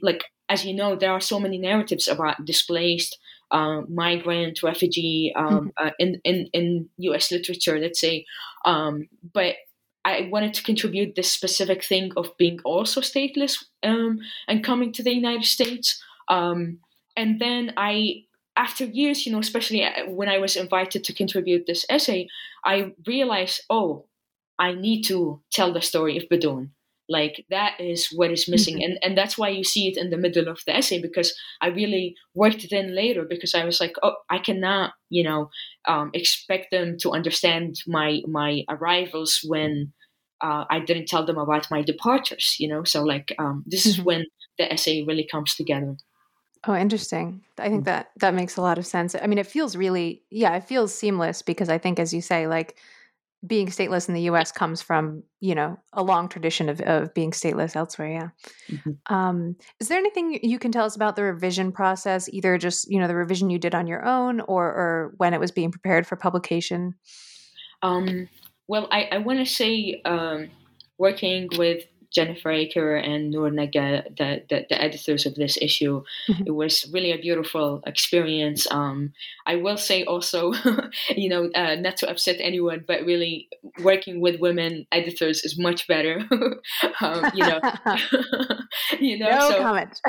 like 0.02 0.24
as 0.50 0.66
you 0.66 0.74
know, 0.74 0.96
there 0.96 1.12
are 1.12 1.22
so 1.22 1.40
many 1.40 1.58
narratives 1.58 2.08
about 2.08 2.46
displaced, 2.46 3.18
uh, 3.52 3.82
migrant, 3.90 4.64
refugee 4.64 5.34
um, 5.36 5.46
mm-hmm. 5.46 5.88
uh, 5.88 5.92
in, 6.00 6.22
in 6.24 6.48
in 6.54 6.90
U.S. 6.98 7.32
literature, 7.32 7.80
let's 7.80 8.00
say, 8.00 8.26
um, 8.66 9.08
but 9.34 9.56
I 10.08 10.30
wanted 10.32 10.54
to 10.54 10.64
contribute 10.64 11.16
this 11.16 11.32
specific 11.32 11.84
thing 11.84 12.14
of 12.16 12.32
being 12.38 12.62
also 12.64 13.02
stateless 13.02 13.66
um, 13.84 14.20
and 14.48 14.64
coming 14.64 14.94
to 14.94 15.04
the 15.04 15.14
United 15.14 15.44
States. 15.44 16.02
Um, 16.30 16.80
and 17.18 17.42
then 17.42 17.74
I, 17.76 18.24
after 18.56 18.86
years, 18.86 19.26
you 19.26 19.34
know, 19.34 19.40
especially 19.40 19.84
uh, 19.84 20.06
when 20.08 20.30
I 20.30 20.38
was 20.38 20.56
invited 20.56 21.04
to 21.04 21.14
contribute 21.14 21.66
this 21.68 21.86
essay, 21.90 22.30
I 22.64 22.94
realized, 23.06 23.62
oh, 23.70 24.06
I 24.58 24.74
need 24.74 25.04
to 25.04 25.42
tell 25.52 25.74
the 25.74 25.82
story 25.82 26.16
of 26.16 26.24
Bidoon. 26.32 26.70
Like 27.10 27.46
that 27.50 27.80
is 27.80 28.08
what 28.14 28.32
is 28.32 28.50
missing, 28.50 28.76
mm-hmm. 28.76 28.92
and 28.92 29.00
and 29.04 29.18
that's 29.18 29.38
why 29.38 29.50
you 29.50 29.64
see 29.64 29.88
it 29.88 29.98
in 29.98 30.10
the 30.10 30.18
middle 30.18 30.48
of 30.48 30.62
the 30.66 30.76
essay 30.76 31.02
because 31.02 31.34
I 31.62 31.68
really 31.68 32.16
worked 32.34 32.64
it 32.64 32.72
in 32.72 32.96
later 32.96 33.26
because 33.28 33.56
I 33.56 33.64
was 33.66 33.80
like, 33.80 33.96
oh, 34.04 34.16
I 34.30 34.40
cannot, 34.40 34.94
you 35.10 35.24
know, 35.24 35.50
um, 35.88 36.12
expect 36.14 36.72
them 36.72 36.98
to 37.02 37.12
understand 37.12 37.76
my 37.88 38.22
my 38.28 38.64
arrivals 38.70 39.40
when 39.46 39.94
uh, 40.42 40.66
I 40.70 40.80
didn't 40.80 41.08
tell 41.08 41.26
them 41.26 41.38
about 41.38 41.72
my 41.72 41.82
departures, 41.82 42.56
you 42.60 42.68
know. 42.68 42.84
So 42.84 43.04
like 43.04 43.34
um, 43.40 43.64
this 43.66 43.82
mm-hmm. 43.82 44.00
is 44.00 44.06
when 44.06 44.26
the 44.58 44.72
essay 44.72 45.04
really 45.04 45.28
comes 45.32 45.56
together. 45.56 45.96
Oh, 46.66 46.76
interesting. 46.76 47.42
I 47.58 47.70
think 47.70 47.84
mm. 47.84 47.86
that 47.86 48.12
that 48.18 48.34
makes 48.34 48.58
a 48.58 48.62
lot 48.62 48.78
of 48.78 48.86
sense. 48.86 49.16
I 49.16 49.28
mean, 49.28 49.38
it 49.38 49.48
feels 49.48 49.76
really, 49.76 50.24
yeah, 50.30 50.56
it 50.56 50.66
feels 50.66 50.94
seamless 50.94 51.42
because 51.42 51.70
I 51.70 51.78
think, 51.78 52.00
as 52.00 52.14
you 52.14 52.22
say, 52.22 52.48
like 52.48 52.78
being 53.46 53.67
stateless 53.67 54.08
in 54.08 54.15
the 54.15 54.22
U.S. 54.22 54.51
comes 54.51 54.82
from 54.82 55.24
you 55.39 55.53
know 55.53 55.77
a 55.94 56.03
long 56.03 56.27
tradition 56.27 56.70
of, 56.70 56.82
of 56.82 57.13
being 57.13 57.32
stateless 57.32 57.75
elsewhere. 57.75 58.10
Yeah. 58.10 58.29
Mm-hmm. 58.75 59.13
Um, 59.13 59.56
is 59.79 59.88
there 59.88 60.00
anything 60.00 60.39
you 60.41 60.60
can 60.60 60.72
tell 60.72 60.86
us 60.86 60.96
about 60.96 61.15
the 61.15 61.24
revision 61.24 61.72
process, 61.72 62.27
either 62.29 62.58
just 62.58 62.89
you 62.89 63.00
know 63.00 63.08
the 63.08 63.15
revision 63.15 63.50
you 63.50 63.60
did 63.60 63.75
on 63.75 63.88
your 63.88 64.06
own, 64.06 64.41
or 64.41 64.65
or 64.65 65.13
when 65.17 65.34
it 65.34 65.39
was 65.39 65.51
being 65.51 65.72
prepared 65.72 66.08
for 66.08 66.15
publication? 66.15 66.96
Um, 67.84 68.27
well, 68.67 68.88
I, 68.91 69.10
I 69.12 69.17
want 69.20 69.39
to 69.39 69.46
say 69.46 70.01
um, 70.03 70.50
working 70.98 71.48
with 71.58 71.84
Jennifer 72.14 72.52
Acker 72.52 72.96
and 72.96 73.32
Noor 73.32 73.50
Naga, 73.52 74.04
the, 74.18 74.44
the, 74.50 74.66
the, 74.70 74.82
editors 74.82 75.26
of 75.26 75.36
this 75.36 75.58
issue. 75.62 76.04
Mm-hmm. 76.30 76.44
It 76.48 76.56
was 76.56 76.90
really 76.94 77.12
a 77.12 77.18
beautiful 77.18 77.82
experience. 77.86 78.70
Um, 78.72 79.14
I 79.46 79.56
will 79.56 79.78
say 79.78 80.04
also, 80.04 80.54
you 81.10 81.30
know, 81.30 81.50
uh, 81.56 81.76
not 81.76 81.98
to 81.98 82.10
upset 82.10 82.38
anyone, 82.40 82.86
but 82.88 83.02
really 83.06 83.50
working 83.84 84.22
with 84.22 84.40
women 84.40 84.86
editors 84.92 85.44
is 85.44 85.60
much 85.60 85.88
better. 85.88 86.22
um, 87.02 87.32
you 87.34 87.44
know, 87.44 87.60
you 89.00 89.20
know, 89.20 89.30
no 89.30 89.50
so, 89.50 89.62
comment. 89.62 90.02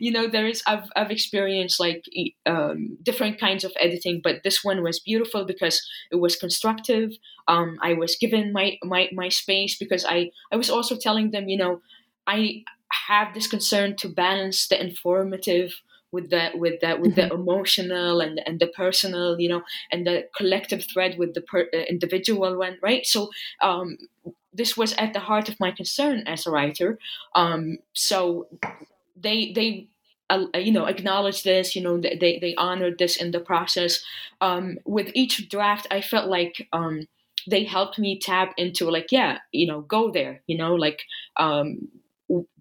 you 0.00 0.10
know, 0.10 0.28
there 0.28 0.46
is 0.46 0.62
I've 0.66 0.88
I've 0.96 1.10
experienced 1.10 1.80
like 1.80 2.04
um, 2.46 2.96
different 3.02 3.38
kinds 3.38 3.64
of 3.64 3.72
editing, 3.78 4.20
but 4.22 4.42
this 4.44 4.64
one 4.64 4.82
was 4.82 5.00
beautiful 5.00 5.44
because 5.44 5.80
it 6.10 6.16
was 6.16 6.36
constructive. 6.36 7.10
Um, 7.48 7.78
I 7.82 7.94
was 7.94 8.16
given 8.20 8.52
my 8.52 8.78
my 8.82 9.08
my 9.12 9.28
space 9.28 9.76
because 9.82 10.04
I 10.08 10.30
I 10.52 10.56
was 10.56 10.70
also 10.70 10.96
telling 10.96 11.30
them, 11.30 11.48
you 11.48 11.56
know, 11.56 11.80
I 12.26 12.64
have 13.08 13.34
this 13.34 13.46
concern 13.46 13.96
to 13.96 14.08
balance 14.08 14.68
the 14.68 14.80
informative 14.80 15.80
with 16.12 16.30
the 16.30 16.50
with 16.54 16.80
the 16.80 16.96
with 17.00 17.16
the 17.16 17.22
mm-hmm. 17.22 17.34
emotional 17.40 18.20
and 18.20 18.40
and 18.46 18.60
the 18.60 18.66
personal 18.66 19.40
you 19.40 19.48
know 19.48 19.62
and 19.90 20.06
the 20.06 20.28
collective 20.36 20.84
thread 20.92 21.18
with 21.18 21.34
the 21.34 21.40
per, 21.40 21.68
uh, 21.74 21.78
individual 21.88 22.58
one 22.58 22.78
right? 22.82 23.06
So 23.06 23.30
um 23.62 23.96
this 24.52 24.76
was 24.76 24.92
at 24.94 25.14
the 25.14 25.20
heart 25.20 25.48
of 25.48 25.58
my 25.58 25.70
concern 25.70 26.24
as 26.26 26.46
a 26.46 26.50
writer. 26.50 26.98
Um 27.34 27.78
so 27.94 28.48
they 29.16 29.52
they 29.52 29.88
uh, 30.28 30.46
you 30.54 30.72
know 30.72 30.84
acknowledged 30.84 31.44
this 31.44 31.74
you 31.74 31.82
know 31.82 31.98
they 31.98 32.38
they 32.40 32.54
honored 32.56 32.98
this 32.98 33.16
in 33.16 33.30
the 33.30 33.40
process. 33.40 34.04
Um 34.40 34.78
with 34.84 35.10
each 35.14 35.48
draft 35.48 35.86
i 35.90 36.00
felt 36.02 36.28
like 36.28 36.68
um 36.72 37.06
they 37.48 37.64
helped 37.64 37.98
me 37.98 38.18
tap 38.18 38.52
into 38.56 38.90
like 38.90 39.08
yeah 39.10 39.38
you 39.52 39.66
know 39.66 39.80
go 39.80 40.10
there 40.10 40.42
you 40.46 40.56
know 40.56 40.74
like 40.74 41.02
um 41.36 41.88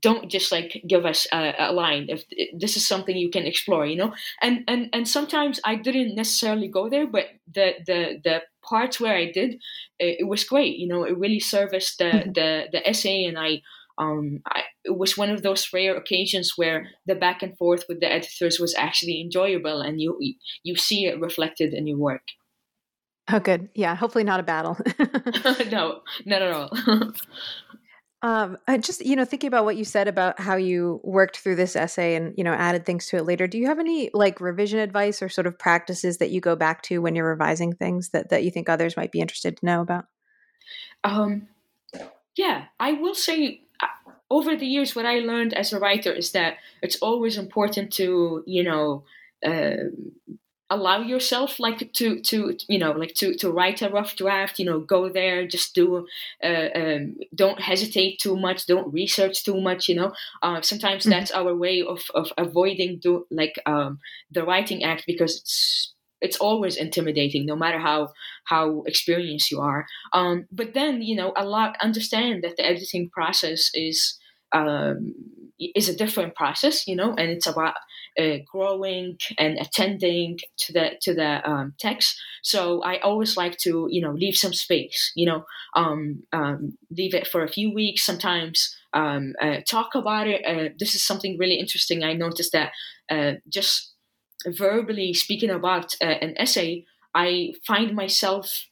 don't 0.02 0.30
just 0.30 0.52
like 0.52 0.84
give 0.88 1.06
us 1.06 1.28
a, 1.32 1.54
a, 1.58 1.72
line 1.72 2.08
if 2.10 2.26
this 2.58 2.76
is 2.76 2.86
something 2.86 3.16
you 3.16 3.30
can 3.30 3.46
explore 3.46 3.86
you 3.86 3.96
know 3.96 4.14
and 4.42 4.64
and 4.68 4.90
and 4.92 5.08
sometimes 5.08 5.60
i 5.64 5.76
didn't 5.76 6.16
necessarily 6.16 6.68
go 6.68 6.90
there 6.90 7.08
but 7.08 7.28
the 7.54 7.74
the 7.86 8.20
the 8.24 8.42
parts 8.64 9.00
where 9.00 9.16
i 9.16 9.32
did 9.32 9.54
it, 10.00 10.18
it 10.20 10.28
was 10.28 10.44
great 10.44 10.78
you 10.78 10.88
know 10.88 11.04
it 11.04 11.18
really 11.18 11.40
serviced 11.40 12.00
the 12.00 12.06
mm-hmm. 12.06 12.32
the 12.34 12.66
the 12.72 12.90
essay 12.90 13.24
and 13.24 13.40
i 13.40 13.62
um, 13.98 14.42
I, 14.48 14.64
it 14.84 14.98
was 14.98 15.18
one 15.18 15.30
of 15.30 15.44
those 15.44 15.68
rare 15.72 15.96
occasions 15.96 16.54
where 16.56 16.88
the 17.06 17.14
back 17.14 17.44
and 17.44 17.56
forth 17.56 17.84
with 17.88 18.00
the 18.00 18.12
editors 18.12 18.60
was 18.60 18.74
actually 18.76 19.22
enjoyable, 19.22 19.82
and 19.82 20.02
you 20.02 20.18
you 20.64 20.76
see 20.76 21.06
it 21.06 21.20
reflected 21.20 21.74
in 21.74 21.86
your 21.86 21.98
work. 21.98 22.24
Oh, 23.32 23.40
good. 23.40 23.70
Yeah. 23.76 23.96
Hopefully 23.96 24.24
not 24.24 24.40
a 24.40 24.44
battle. 24.44 24.78
no, 25.72 26.02
not 26.26 26.42
at 26.42 26.52
all. 26.52 26.70
um, 28.22 28.58
I 28.68 28.78
just, 28.78 29.06
you 29.06 29.16
know, 29.16 29.26
thinking 29.26 29.48
about 29.48 29.66
what 29.66 29.78
you 29.78 29.86
said 29.86 30.08
about 30.08 30.40
how 30.40 30.56
you 30.56 31.00
worked 31.04 31.38
through 31.38 31.56
this 31.56 31.76
essay 31.76 32.16
and, 32.16 32.34
you 32.38 32.44
know, 32.44 32.54
added 32.54 32.86
things 32.86 33.08
to 33.08 33.18
it 33.18 33.26
later. 33.26 33.48
Do 33.48 33.58
you 33.58 33.68
have 33.68 33.80
any 33.80 34.10
like 34.14 34.42
revision 34.42 34.80
advice 34.80 35.22
or 35.22 35.30
sort 35.30 35.48
of 35.48 35.58
practices 35.58 36.18
that 36.18 36.32
you 36.32 36.42
go 36.42 36.56
back 36.56 36.82
to 36.84 37.00
when 37.00 37.16
you're 37.16 37.30
revising 37.30 37.74
things 37.74 38.10
that, 38.10 38.30
that 38.30 38.44
you 38.44 38.52
think 38.52 38.68
others 38.68 38.98
might 38.98 39.12
be 39.12 39.22
interested 39.22 39.58
to 39.58 39.66
know 39.66 39.82
about? 39.82 40.06
Um, 41.04 41.48
yeah, 42.36 42.66
I 42.80 42.94
will 42.94 43.16
say 43.16 43.62
uh, 43.82 44.12
over 44.30 44.56
the 44.56 44.66
years, 44.66 44.96
what 44.96 45.06
I 45.06 45.20
learned 45.20 45.54
as 45.54 45.74
a 45.74 45.80
writer 45.80 46.12
is 46.12 46.32
that 46.32 46.58
it's 46.82 46.98
always 46.98 47.38
important 47.38 47.92
to, 47.94 48.44
you 48.46 48.64
know, 48.64 49.04
uh, 49.46 49.90
allow 50.72 51.02
yourself 51.02 51.60
like 51.60 51.92
to 51.94 52.22
to 52.22 52.58
you 52.70 52.80
know 52.80 52.94
like 52.94 53.14
to 53.14 53.36
to 53.36 53.52
write 53.52 53.82
a 53.82 53.90
rough 53.90 54.16
draft 54.16 54.58
you 54.58 54.66
know 54.66 54.80
go 54.80 55.10
there 55.10 55.46
just 55.46 55.76
do 55.76 56.08
uh, 56.44 56.70
um, 56.74 57.16
don't 57.36 57.62
hesitate 57.62 58.18
too 58.20 58.38
much 58.38 58.66
don't 58.66 58.92
research 58.94 59.44
too 59.44 59.60
much 59.60 59.90
you 59.90 59.96
know 59.96 60.14
uh, 60.42 60.62
sometimes 60.62 61.04
mm-hmm. 61.04 61.12
that's 61.12 61.32
our 61.32 61.54
way 61.54 61.84
of 61.84 62.00
of 62.16 62.32
avoiding 62.38 63.00
do 63.00 63.26
like 63.30 63.60
um, 63.66 64.00
the 64.32 64.44
writing 64.44 64.84
act 64.84 65.04
because 65.06 65.38
it's 65.42 65.94
it's 66.22 66.38
always 66.38 66.78
intimidating 66.78 67.46
no 67.46 67.56
matter 67.56 67.80
how 67.80 68.10
how 68.46 68.84
experienced 68.88 69.52
you 69.52 69.60
are 69.60 69.86
um, 70.14 70.46
but 70.52 70.74
then 70.74 71.02
you 71.02 71.16
know 71.16 71.34
a 71.36 71.46
lot 71.46 71.76
understand 71.82 72.44
that 72.44 72.56
the 72.56 72.66
editing 72.66 73.10
process 73.10 73.70
is 73.74 74.18
um, 74.54 75.14
is 75.76 75.90
a 75.90 75.96
different 75.96 76.36
process, 76.36 76.88
you 76.88 76.96
know, 76.96 77.14
and 77.18 77.30
it's 77.30 77.48
about 77.48 77.76
uh, 78.20 78.38
growing 78.52 79.18
and 79.38 79.58
attending 79.60 80.40
to 80.58 80.74
the 80.74 80.92
to 81.02 81.14
the 81.14 81.48
um, 81.50 81.74
text. 81.80 82.20
So 82.44 82.82
I 82.84 83.00
always 83.00 83.38
like 83.38 83.58
to, 83.60 83.88
you 83.90 84.02
know, 84.02 84.12
leave 84.12 84.36
some 84.36 84.54
space, 84.54 85.12
you 85.16 85.26
know, 85.26 85.46
um, 85.76 86.24
um, 86.34 86.78
leave 86.90 87.14
it 87.14 87.28
for 87.28 87.44
a 87.44 87.52
few 87.52 87.74
weeks. 87.74 88.04
Sometimes 88.04 88.76
um, 88.94 89.34
uh, 89.42 89.58
talk 89.68 89.96
about 89.96 90.28
it. 90.28 90.42
Uh, 90.46 90.74
this 90.80 90.96
is 90.96 91.04
something 91.04 91.38
really 91.38 91.60
interesting. 91.60 92.04
I 92.04 92.14
noticed 92.14 92.54
that 92.54 92.72
uh, 93.10 93.34
just 93.48 93.94
verbally 94.48 95.14
speaking 95.14 95.52
about 95.52 95.96
uh, 96.02 96.06
an 96.06 96.34
essay, 96.38 96.86
I 97.14 97.54
find 97.66 97.96
myself 97.96 98.66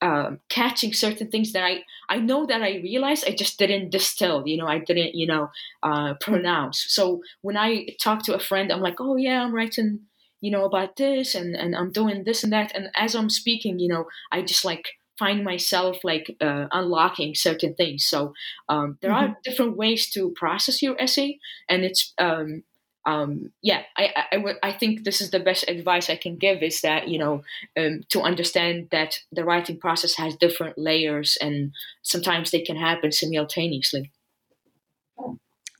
um, 0.00 0.40
catching 0.48 0.92
certain 0.92 1.30
things 1.30 1.52
that 1.52 1.64
I 1.64 1.84
I 2.08 2.18
know 2.18 2.46
that 2.46 2.62
I 2.62 2.76
realized 2.76 3.24
I 3.26 3.34
just 3.34 3.58
didn't 3.58 3.90
distill. 3.90 4.46
You 4.46 4.56
know, 4.56 4.66
I 4.66 4.78
didn't 4.78 5.14
you 5.14 5.26
know 5.26 5.50
uh, 5.82 6.14
pronounce. 6.20 6.84
So 6.88 7.22
when 7.42 7.56
I 7.56 7.88
talk 8.00 8.22
to 8.24 8.34
a 8.34 8.40
friend, 8.40 8.72
I'm 8.72 8.80
like, 8.80 9.00
oh 9.00 9.16
yeah, 9.16 9.42
I'm 9.42 9.54
writing 9.54 10.00
you 10.40 10.52
know 10.52 10.64
about 10.64 10.96
this 10.96 11.34
and 11.34 11.56
and 11.56 11.74
I'm 11.74 11.92
doing 11.92 12.24
this 12.24 12.44
and 12.44 12.52
that. 12.52 12.72
And 12.74 12.90
as 12.94 13.14
I'm 13.14 13.30
speaking, 13.30 13.78
you 13.78 13.88
know, 13.88 14.06
I 14.30 14.42
just 14.42 14.64
like 14.64 14.88
find 15.18 15.42
myself 15.42 15.98
like 16.04 16.36
uh, 16.40 16.66
unlocking 16.70 17.34
certain 17.34 17.74
things. 17.74 18.06
So 18.06 18.34
um, 18.68 18.98
there 19.02 19.10
mm-hmm. 19.10 19.32
are 19.32 19.38
different 19.44 19.76
ways 19.76 20.08
to 20.10 20.32
process 20.36 20.80
your 20.80 21.00
essay, 21.00 21.38
and 21.68 21.84
it's 21.84 22.14
um, 22.18 22.62
um, 23.08 23.52
yeah, 23.62 23.84
I, 23.96 24.12
I, 24.14 24.24
I, 24.32 24.36
would, 24.36 24.56
I 24.62 24.70
think 24.70 25.04
this 25.04 25.22
is 25.22 25.30
the 25.30 25.40
best 25.40 25.64
advice 25.66 26.10
I 26.10 26.16
can 26.16 26.36
give 26.36 26.62
is 26.62 26.82
that, 26.82 27.08
you 27.08 27.18
know, 27.18 27.42
um, 27.74 28.02
to 28.10 28.20
understand 28.20 28.88
that 28.90 29.20
the 29.32 29.44
writing 29.44 29.78
process 29.78 30.14
has 30.16 30.36
different 30.36 30.76
layers 30.76 31.38
and 31.40 31.72
sometimes 32.02 32.50
they 32.50 32.60
can 32.60 32.76
happen 32.76 33.10
simultaneously. 33.10 34.12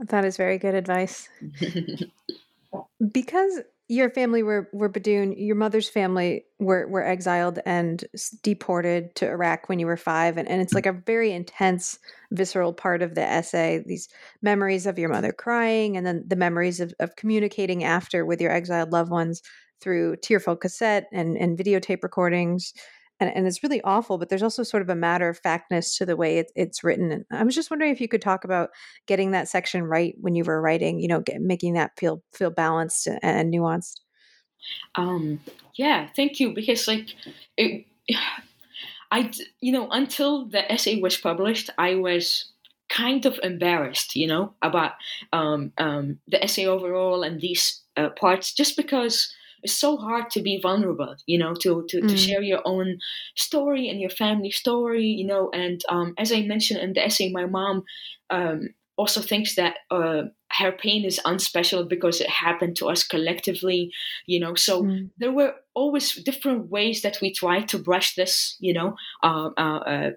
That 0.00 0.24
is 0.24 0.38
very 0.38 0.56
good 0.56 0.74
advice. 0.74 1.28
because 3.12 3.60
your 3.88 4.10
family 4.10 4.42
were 4.42 4.68
were 4.72 4.90
Bidoon. 4.90 5.34
Your 5.36 5.56
mother's 5.56 5.88
family 5.88 6.44
were 6.58 6.86
were 6.88 7.04
exiled 7.04 7.58
and 7.64 8.04
deported 8.42 9.14
to 9.16 9.26
Iraq 9.26 9.68
when 9.68 9.78
you 9.78 9.86
were 9.86 9.96
five, 9.96 10.36
and, 10.36 10.46
and 10.46 10.60
it's 10.60 10.74
like 10.74 10.86
a 10.86 10.92
very 10.92 11.32
intense, 11.32 11.98
visceral 12.30 12.74
part 12.74 13.00
of 13.00 13.14
the 13.14 13.22
essay. 13.22 13.82
These 13.86 14.08
memories 14.42 14.86
of 14.86 14.98
your 14.98 15.08
mother 15.08 15.32
crying, 15.32 15.96
and 15.96 16.06
then 16.06 16.22
the 16.26 16.36
memories 16.36 16.80
of, 16.80 16.92
of 17.00 17.16
communicating 17.16 17.82
after 17.82 18.26
with 18.26 18.40
your 18.40 18.52
exiled 18.52 18.92
loved 18.92 19.10
ones 19.10 19.42
through 19.80 20.16
tearful 20.16 20.56
cassette 20.56 21.06
and, 21.12 21.36
and 21.38 21.56
videotape 21.56 22.02
recordings. 22.02 22.74
And, 23.20 23.34
and 23.34 23.46
it's 23.46 23.62
really 23.62 23.82
awful, 23.82 24.18
but 24.18 24.28
there's 24.28 24.42
also 24.42 24.62
sort 24.62 24.82
of 24.82 24.88
a 24.88 24.94
matter 24.94 25.28
of 25.28 25.38
factness 25.38 25.96
to 25.98 26.06
the 26.06 26.16
way 26.16 26.38
it, 26.38 26.52
it's 26.54 26.84
written. 26.84 27.10
And 27.10 27.24
I 27.30 27.42
was 27.44 27.54
just 27.54 27.70
wondering 27.70 27.92
if 27.92 28.00
you 28.00 28.08
could 28.08 28.22
talk 28.22 28.44
about 28.44 28.70
getting 29.06 29.32
that 29.32 29.48
section 29.48 29.82
right 29.82 30.14
when 30.20 30.34
you 30.34 30.44
were 30.44 30.60
writing, 30.60 31.00
you 31.00 31.08
know, 31.08 31.20
get, 31.20 31.40
making 31.40 31.74
that 31.74 31.92
feel 31.98 32.22
feel 32.32 32.50
balanced 32.50 33.06
and, 33.06 33.18
and 33.22 33.52
nuanced. 33.52 34.00
Um, 34.94 35.40
yeah, 35.74 36.08
thank 36.14 36.40
you. 36.40 36.52
Because 36.54 36.86
like, 36.88 37.14
it, 37.56 37.86
I, 39.10 39.32
you 39.60 39.72
know, 39.72 39.88
until 39.90 40.46
the 40.46 40.70
essay 40.70 41.00
was 41.00 41.16
published, 41.16 41.70
I 41.78 41.94
was 41.94 42.52
kind 42.88 43.24
of 43.26 43.38
embarrassed, 43.42 44.16
you 44.16 44.26
know, 44.26 44.52
about 44.62 44.92
um, 45.32 45.72
um, 45.78 46.18
the 46.28 46.42
essay 46.42 46.66
overall 46.66 47.22
and 47.22 47.40
these 47.40 47.80
uh, 47.96 48.10
parts, 48.10 48.52
just 48.52 48.76
because 48.76 49.32
it's 49.62 49.76
so 49.76 49.96
hard 49.96 50.30
to 50.30 50.42
be 50.42 50.60
vulnerable, 50.60 51.16
you 51.26 51.38
know, 51.38 51.54
to 51.54 51.84
to, 51.88 52.00
mm. 52.00 52.08
to 52.08 52.16
share 52.16 52.42
your 52.42 52.62
own 52.64 52.98
story 53.36 53.88
and 53.88 54.00
your 54.00 54.10
family 54.10 54.50
story, 54.50 55.06
you 55.06 55.26
know. 55.26 55.50
And 55.52 55.80
um, 55.88 56.14
as 56.18 56.32
I 56.32 56.42
mentioned 56.42 56.80
in 56.80 56.92
the 56.92 57.04
essay, 57.04 57.30
my 57.30 57.46
mom 57.46 57.84
um, 58.30 58.68
also 58.98 59.20
thinks 59.20 59.54
that 59.54 59.76
uh, 59.90 60.22
her 60.52 60.72
pain 60.72 61.04
is 61.04 61.20
unspecial 61.24 61.88
because 61.88 62.20
it 62.20 62.28
happened 62.28 62.76
to 62.76 62.88
us 62.88 63.04
collectively, 63.04 63.92
you 64.26 64.40
know. 64.40 64.54
So 64.54 64.82
mm. 64.82 65.08
there 65.18 65.32
were 65.32 65.54
always 65.74 66.14
different 66.24 66.68
ways 66.68 67.02
that 67.02 67.18
we 67.22 67.32
tried 67.32 67.68
to 67.68 67.78
brush 67.78 68.16
this, 68.16 68.56
you 68.58 68.74
know, 68.74 68.96
uh, 69.22 69.50
uh, 69.56 69.60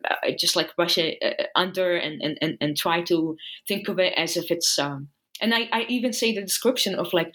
uh, 0.03 0.31
just 0.38 0.55
like 0.55 0.75
brush 0.75 0.98
it 0.98 1.19
uh, 1.24 1.43
under 1.55 1.95
and, 1.95 2.21
and, 2.21 2.38
and, 2.41 2.57
and 2.60 2.75
try 2.75 3.03
to 3.03 3.38
think 3.67 3.88
of 3.88 4.00
it 4.00 4.13
as 4.17 4.36
if 4.36 4.50
it's. 4.50 4.79
Um, 4.79 5.10
and 5.39 5.53
I, 5.53 5.69
I 5.71 5.86
even 5.88 6.12
say 6.12 6.33
the 6.33 6.41
description 6.41 6.95
of 6.95 7.13
like 7.13 7.31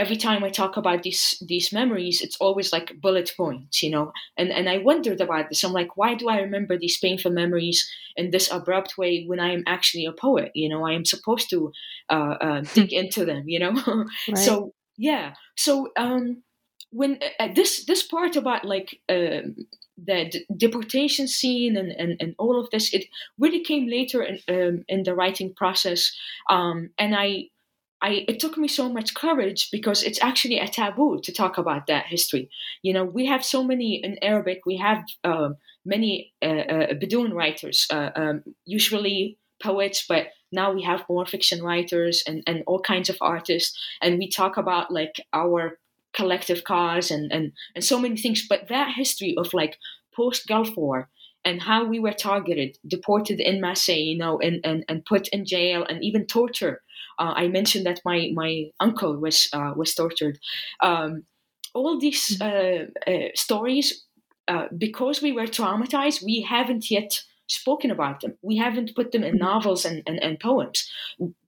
every 0.00 0.16
time 0.16 0.42
I 0.42 0.48
talk 0.48 0.76
about 0.78 1.02
these 1.02 1.36
these 1.46 1.72
memories, 1.72 2.22
it's 2.22 2.38
always 2.40 2.72
like 2.72 3.00
bullet 3.00 3.32
points, 3.36 3.82
you 3.82 3.90
know. 3.90 4.12
And 4.38 4.50
and 4.50 4.68
I 4.68 4.78
wondered 4.78 5.20
about 5.20 5.48
this. 5.48 5.62
I'm 5.62 5.74
like, 5.74 5.96
why 5.96 6.14
do 6.14 6.28
I 6.28 6.40
remember 6.40 6.78
these 6.78 6.98
painful 6.98 7.32
memories 7.32 7.88
in 8.16 8.30
this 8.30 8.50
abrupt 8.50 8.96
way 8.96 9.24
when 9.26 9.40
I 9.40 9.52
am 9.52 9.64
actually 9.66 10.06
a 10.06 10.12
poet? 10.12 10.50
You 10.54 10.68
know, 10.70 10.86
I 10.86 10.92
am 10.92 11.04
supposed 11.04 11.50
to 11.50 11.72
uh, 12.08 12.34
uh, 12.46 12.60
dig 12.74 12.92
into 12.92 13.24
them, 13.24 13.44
you 13.46 13.58
know. 13.58 13.74
right. 14.28 14.38
So 14.38 14.72
yeah. 14.96 15.34
So 15.56 15.90
um, 15.96 16.42
when 16.90 17.20
uh, 17.38 17.48
this 17.54 17.84
this 17.84 18.02
part 18.02 18.36
about 18.36 18.64
like. 18.64 19.00
Um, 19.08 19.56
the 20.02 20.30
d- 20.30 20.46
deportation 20.56 21.28
scene 21.28 21.76
and, 21.76 21.92
and, 21.92 22.16
and 22.20 22.34
all 22.38 22.58
of 22.58 22.70
this, 22.70 22.94
it 22.94 23.04
really 23.38 23.62
came 23.62 23.86
later 23.86 24.22
in, 24.22 24.38
um, 24.48 24.82
in 24.88 25.02
the 25.02 25.14
writing 25.14 25.52
process. 25.52 26.10
Um, 26.48 26.88
and 26.98 27.14
I 27.14 27.50
I, 28.02 28.24
it 28.28 28.40
took 28.40 28.56
me 28.56 28.66
so 28.66 28.88
much 28.88 29.14
courage 29.14 29.70
because 29.70 30.02
it's 30.02 30.22
actually 30.22 30.58
a 30.58 30.68
taboo 30.68 31.20
to 31.22 31.32
talk 31.32 31.58
about 31.58 31.86
that 31.86 32.06
history. 32.06 32.48
You 32.82 32.94
know, 32.94 33.04
we 33.04 33.26
have 33.26 33.44
so 33.44 33.62
many 33.62 34.02
in 34.02 34.18
Arabic. 34.22 34.62
We 34.64 34.78
have 34.78 35.04
uh, 35.22 35.50
many 35.84 36.32
uh, 36.42 36.46
uh, 36.46 36.94
Bidoon 36.94 37.32
writers, 37.32 37.86
uh, 37.90 38.10
um, 38.16 38.42
usually 38.64 39.38
poets, 39.62 40.04
but 40.08 40.28
now 40.50 40.72
we 40.72 40.82
have 40.82 41.04
more 41.08 41.26
fiction 41.26 41.62
writers 41.62 42.24
and, 42.26 42.42
and 42.46 42.62
all 42.66 42.80
kinds 42.80 43.10
of 43.10 43.18
artists. 43.20 43.78
And 44.00 44.18
we 44.18 44.28
talk 44.28 44.56
about 44.56 44.90
like 44.90 45.20
our 45.32 45.78
collective 46.14 46.64
cause 46.64 47.10
and, 47.10 47.30
and, 47.30 47.52
and 47.74 47.84
so 47.84 48.00
many 48.00 48.16
things. 48.16 48.46
But 48.48 48.68
that 48.68 48.94
history 48.96 49.34
of 49.36 49.52
like 49.52 49.78
post 50.14 50.46
Gulf 50.48 50.76
War 50.76 51.08
and 51.44 51.62
how 51.62 51.84
we 51.84 52.00
were 52.00 52.12
targeted, 52.12 52.78
deported 52.86 53.40
in 53.40 53.60
masse, 53.60 53.88
you 53.88 54.16
know, 54.16 54.38
and, 54.40 54.60
and, 54.64 54.84
and 54.88 55.04
put 55.04 55.28
in 55.28 55.44
jail 55.44 55.84
and 55.88 56.02
even 56.02 56.26
torture 56.26 56.80
uh, 57.18 57.34
I 57.36 57.48
mentioned 57.48 57.86
that 57.86 58.00
my 58.04 58.30
my 58.34 58.66
uncle 58.80 59.16
was 59.16 59.48
uh, 59.52 59.72
was 59.76 59.94
tortured. 59.94 60.38
Um, 60.82 61.24
all 61.74 61.98
these 61.98 62.38
mm-hmm. 62.38 63.10
uh, 63.10 63.12
uh, 63.12 63.28
stories, 63.34 64.04
uh, 64.48 64.66
because 64.76 65.22
we 65.22 65.32
were 65.32 65.46
traumatized, 65.46 66.24
we 66.24 66.42
haven't 66.42 66.90
yet 66.90 67.22
spoken 67.46 67.90
about 67.90 68.20
them. 68.20 68.36
We 68.42 68.56
haven't 68.56 68.94
put 68.94 69.12
them 69.12 69.24
in 69.24 69.34
mm-hmm. 69.34 69.44
novels 69.44 69.84
and, 69.84 70.02
and, 70.06 70.22
and 70.22 70.38
poems. 70.38 70.88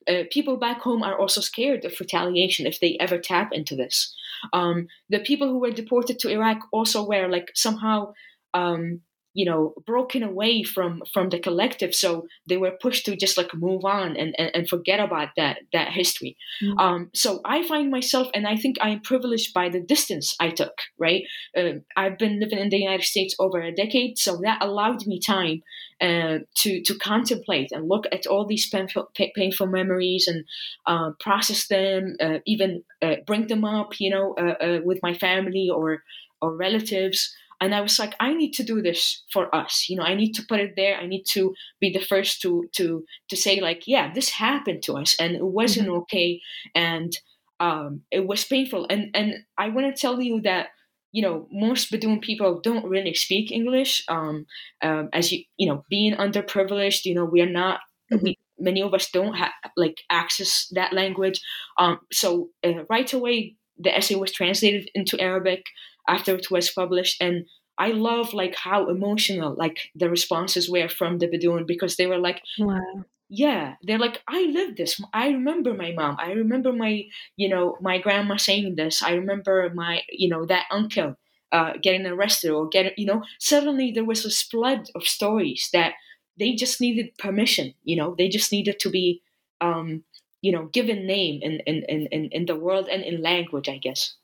Uh, 0.09 0.25
people 0.31 0.57
back 0.57 0.81
home 0.81 1.03
are 1.03 1.19
also 1.19 1.41
scared 1.41 1.85
of 1.85 1.99
retaliation 2.01 2.67
if 2.67 2.81
they 2.81 2.97
ever 2.99 3.19
tap 3.19 3.51
into 3.53 3.77
this. 3.77 4.15
Um, 4.53 4.89
the 5.09 5.21
people 5.21 5.49
who 5.49 5.61
were 5.61 5.71
deported 5.71 6.19
to 6.21 6.29
Iraq 6.29 6.59
also 6.73 7.07
were 7.07 7.29
like 7.29 7.53
somehow 7.55 8.13
um, 8.55 9.01
you 9.35 9.45
know 9.45 9.75
broken 9.87 10.23
away 10.23 10.62
from 10.62 11.03
from 11.12 11.29
the 11.29 11.38
collective. 11.38 11.95
So 11.95 12.27
they 12.47 12.57
were 12.57 12.73
pushed 12.81 13.07
to 13.07 13.16
just 13.16 13.37
like 13.37 13.55
move 13.55 13.85
on 13.85 14.16
and 14.16 14.35
and, 14.38 14.51
and 14.55 14.68
forget 14.68 15.01
about 15.01 15.29
that 15.37 15.59
that 15.73 15.88
history. 15.92 16.37
Mm-hmm. 16.62 16.79
um 16.79 17.11
so 17.14 17.40
i 17.45 17.66
find 17.66 17.90
myself 17.90 18.29
and 18.35 18.47
i 18.47 18.57
think 18.57 18.77
i'm 18.81 19.01
privileged 19.01 19.53
by 19.55 19.68
the 19.68 19.81
distance 19.81 20.35
i 20.40 20.51
took 20.51 20.77
right? 20.99 21.23
Uh, 21.57 21.81
i've 21.97 22.18
been 22.18 22.40
living 22.40 22.59
in 22.59 22.68
the 22.68 22.79
united 22.79 23.05
states 23.05 23.35
over 23.38 23.61
a 23.61 23.75
decade 23.75 24.18
so 24.18 24.38
that 24.42 24.62
allowed 24.62 25.07
me 25.07 25.18
time 25.18 25.62
uh, 26.01 26.38
to 26.57 26.83
to 26.83 26.95
contemplate 26.99 27.71
and 27.73 27.88
look 27.88 28.07
at 28.12 28.27
all 28.27 28.47
these 28.47 28.68
painful, 28.68 29.11
painful 29.14 29.66
memories 29.66 30.27
and 30.29 30.45
uh, 30.87 31.11
process 31.21 31.66
them 31.68 32.16
uh, 32.21 32.38
even 32.47 32.83
uh, 33.03 33.16
bring 33.27 33.47
them 33.47 33.64
up 33.64 34.01
you 34.01 34.11
know 34.11 34.35
uh, 34.35 34.81
with 34.85 34.99
my 35.03 35.14
family 35.14 35.68
or 35.73 36.03
or 36.40 36.57
relatives 36.57 37.35
and 37.62 37.75
i 37.75 37.81
was 37.81 37.98
like 37.98 38.14
i 38.20 38.35
need 38.35 38.53
to 38.53 38.62
do 38.62 38.83
this 38.83 39.25
for 39.33 39.55
us 39.55 39.87
you 39.88 39.96
know 39.96 40.03
i 40.03 40.14
need 40.14 40.33
to 40.35 40.44
put 40.48 40.61
it 40.61 40.75
there. 40.77 40.96
I 40.96 41.07
need 41.07 41.25
to 41.31 41.55
be 41.81 41.90
the 41.90 42.01
first 42.01 42.40
to 42.42 42.68
to 42.72 43.05
to 43.29 43.37
say 43.37 43.61
like 43.61 43.83
yeah 43.87 44.12
this 44.12 44.31
happened 44.31 44.83
to 44.85 44.94
us 44.94 45.16
and 45.18 45.35
it 45.35 45.44
wasn't 45.44 45.88
mm-hmm. 45.88 45.98
okay. 46.03 46.40
And 46.75 47.12
um, 47.61 48.03
it 48.11 48.27
was 48.27 48.44
painful. 48.44 48.87
And 48.90 49.11
and 49.14 49.35
i 49.59 49.68
want 49.68 49.94
to 49.94 50.01
tell 50.01 50.20
you 50.20 50.40
that 50.42 50.68
you 51.12 51.22
know 51.22 51.48
most 51.51 51.92
bidoon 51.92 52.20
people 52.20 52.61
don't 52.61 52.88
really 52.88 53.14
speak 53.14 53.51
english. 53.51 54.05
Um, 54.09 54.46
um, 54.83 55.09
as 55.12 55.33
you 55.33 55.44
you 55.57 55.68
know 55.68 55.85
being 55.88 56.14
underprivileged 56.14 57.05
you 57.05 57.14
know 57.14 57.25
we 57.25 57.40
are 57.40 57.55
not 57.62 57.81
mm-hmm. 58.12 58.25
we, 58.25 58.38
many 58.59 58.83
of 58.83 58.94
us 58.94 59.11
don't 59.11 59.35
have 59.35 59.53
like 59.77 59.98
access 60.11 60.68
that 60.72 60.92
language. 60.92 61.40
Um, 61.79 61.98
so 62.12 62.51
uh, 62.64 62.85
right 62.88 63.12
away 63.12 63.57
the 63.79 63.96
essay 63.96 64.14
was 64.14 64.31
translated 64.33 64.90
into 64.94 65.18
arabic 65.18 65.64
after 66.09 66.35
it 66.35 66.51
was 66.51 66.71
published 66.71 67.21
and 67.21 67.47
I 67.79 67.88
love 67.88 68.35
like 68.35 68.55
how 68.55 68.88
emotional 68.88 69.55
like 69.59 69.91
the 69.95 70.09
responses 70.11 70.69
were 70.69 70.88
from 70.88 71.19
the 71.19 71.27
Bidoon 71.27 71.67
because 71.67 71.97
they 71.97 72.07
were 72.07 72.19
like, 72.19 72.43
wow. 72.59 73.05
yeah, 73.29 73.75
they're 73.83 73.99
like, 73.99 74.23
I 74.29 74.43
lived 74.43 74.77
this. 74.77 75.01
I 75.12 75.29
remember 75.29 75.75
my 75.75 75.93
mom. 75.93 76.17
I 76.19 76.33
remember 76.33 76.73
my, 76.73 77.05
you 77.37 77.49
know, 77.49 77.79
my 77.81 77.99
grandma 77.99 78.37
saying 78.37 78.77
this. 78.77 79.03
I 79.03 79.12
remember 79.15 79.71
my, 79.75 80.03
you 80.11 80.29
know, 80.29 80.45
that 80.47 80.67
uncle 80.71 81.17
uh, 81.51 81.73
getting 81.83 82.07
arrested 82.07 82.51
or 82.51 82.69
getting, 82.69 82.93
you 82.97 83.07
know, 83.07 83.23
suddenly 83.38 83.91
there 83.91 84.05
was 84.05 84.25
a 84.25 84.31
flood 84.31 84.88
of 84.95 85.05
stories 85.05 85.69
that 85.73 85.95
they 86.38 86.55
just 86.55 86.81
needed 86.81 87.17
permission. 87.19 87.75
You 87.85 87.97
know, 87.97 88.15
they 88.17 88.29
just 88.29 88.53
needed 88.53 88.79
to 88.81 88.91
be, 88.91 89.23
um, 89.61 90.05
you 90.41 90.53
know, 90.53 90.67
given 90.67 91.07
name 91.07 91.41
in 91.43 91.61
in 91.67 91.85
in 91.85 92.29
in 92.33 92.47
the 92.47 92.57
world 92.57 92.88
and 92.88 93.03
in 93.03 93.23
language, 93.23 93.69
I 93.69 93.79
guess. 93.79 94.15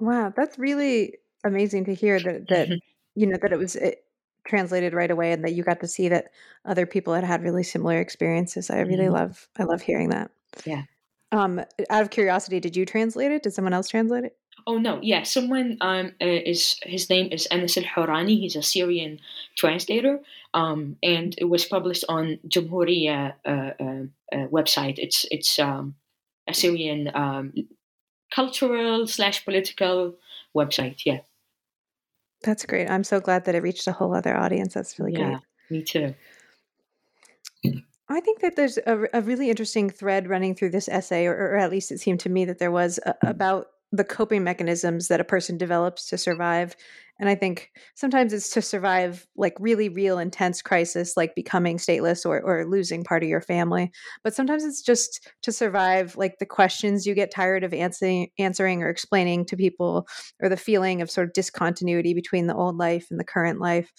Wow, 0.00 0.32
that's 0.34 0.58
really 0.58 1.18
amazing 1.44 1.84
to 1.84 1.94
hear 1.94 2.18
that 2.20 2.48
that 2.48 2.68
mm-hmm. 2.68 2.78
you 3.14 3.26
know 3.26 3.38
that 3.40 3.52
it 3.52 3.58
was 3.58 3.76
it 3.76 4.04
translated 4.46 4.94
right 4.94 5.10
away 5.10 5.32
and 5.32 5.44
that 5.44 5.52
you 5.52 5.62
got 5.62 5.80
to 5.80 5.86
see 5.86 6.08
that 6.08 6.30
other 6.64 6.86
people 6.86 7.14
had 7.14 7.24
had 7.24 7.42
really 7.42 7.62
similar 7.62 7.98
experiences. 7.98 8.70
I 8.70 8.80
really 8.80 9.04
mm-hmm. 9.04 9.14
love 9.14 9.48
I 9.58 9.64
love 9.64 9.82
hearing 9.82 10.08
that. 10.10 10.30
Yeah. 10.64 10.82
Um, 11.32 11.60
out 11.90 12.02
of 12.02 12.10
curiosity, 12.10 12.58
did 12.58 12.74
you 12.74 12.84
translate 12.84 13.30
it? 13.30 13.44
Did 13.44 13.52
someone 13.52 13.72
else 13.72 13.88
translate 13.88 14.24
it? 14.24 14.36
Oh 14.66 14.78
no, 14.78 14.98
yeah, 15.02 15.22
someone 15.22 15.76
um 15.80 16.12
uh, 16.20 16.26
is 16.26 16.80
his 16.82 17.08
name 17.10 17.28
is 17.30 17.46
Anas 17.46 17.76
Al. 17.76 18.26
He's 18.26 18.56
a 18.56 18.62
Syrian 18.62 19.20
translator, 19.56 20.20
um, 20.54 20.96
and 21.02 21.34
it 21.38 21.44
was 21.44 21.64
published 21.64 22.04
on 22.08 22.38
Jamhuriya 22.48 23.34
uh, 23.44 23.48
uh, 23.48 24.04
uh, 24.32 24.46
website. 24.48 24.98
It's 24.98 25.26
it's 25.30 25.58
um, 25.58 25.94
a 26.48 26.54
Syrian 26.54 27.10
um, 27.14 27.52
cultural 28.34 29.06
slash 29.06 29.44
political 29.44 30.16
website. 30.56 31.02
Yeah. 31.04 31.20
That's 32.42 32.64
great. 32.64 32.88
I'm 32.88 33.04
so 33.04 33.20
glad 33.20 33.44
that 33.44 33.54
it 33.54 33.62
reached 33.62 33.86
a 33.86 33.92
whole 33.92 34.14
other 34.14 34.36
audience. 34.36 34.74
That's 34.74 34.98
really 34.98 35.12
good. 35.12 35.20
yeah, 35.20 35.28
great. 35.28 35.78
Me 35.78 35.82
too. 35.82 36.14
I 38.08 38.20
think 38.20 38.40
that 38.40 38.56
there's 38.56 38.78
a, 38.78 39.06
a, 39.12 39.20
really 39.20 39.50
interesting 39.50 39.88
thread 39.88 40.28
running 40.28 40.56
through 40.56 40.70
this 40.70 40.88
essay, 40.88 41.26
or, 41.26 41.34
or, 41.34 41.56
at 41.56 41.70
least 41.70 41.92
it 41.92 42.00
seemed 42.00 42.18
to 42.20 42.28
me 42.28 42.44
that 42.46 42.58
there 42.58 42.72
was 42.72 42.98
a, 43.06 43.14
about 43.22 43.68
the 43.92 44.02
coping 44.02 44.42
mechanisms 44.42 45.06
that 45.08 45.20
a 45.20 45.24
person 45.24 45.56
develops 45.56 46.08
to 46.08 46.18
survive 46.18 46.74
and 47.20 47.28
I 47.28 47.34
think 47.34 47.70
sometimes 47.94 48.32
it's 48.32 48.48
to 48.50 48.62
survive 48.62 49.26
like 49.36 49.54
really 49.60 49.90
real 49.90 50.18
intense 50.18 50.62
crisis, 50.62 51.18
like 51.18 51.34
becoming 51.34 51.76
stateless 51.76 52.24
or, 52.24 52.40
or 52.40 52.64
losing 52.64 53.04
part 53.04 53.22
of 53.22 53.28
your 53.28 53.42
family. 53.42 53.92
But 54.24 54.34
sometimes 54.34 54.64
it's 54.64 54.80
just 54.80 55.28
to 55.42 55.52
survive 55.52 56.16
like 56.16 56.38
the 56.38 56.46
questions 56.46 57.06
you 57.06 57.14
get 57.14 57.30
tired 57.30 57.62
of 57.62 57.74
answering, 57.74 58.30
answering 58.38 58.82
or 58.82 58.88
explaining 58.88 59.44
to 59.46 59.56
people, 59.56 60.08
or 60.42 60.48
the 60.48 60.56
feeling 60.56 61.02
of 61.02 61.10
sort 61.10 61.26
of 61.28 61.34
discontinuity 61.34 62.14
between 62.14 62.46
the 62.46 62.56
old 62.56 62.78
life 62.78 63.08
and 63.10 63.20
the 63.20 63.24
current 63.24 63.60
life. 63.60 63.92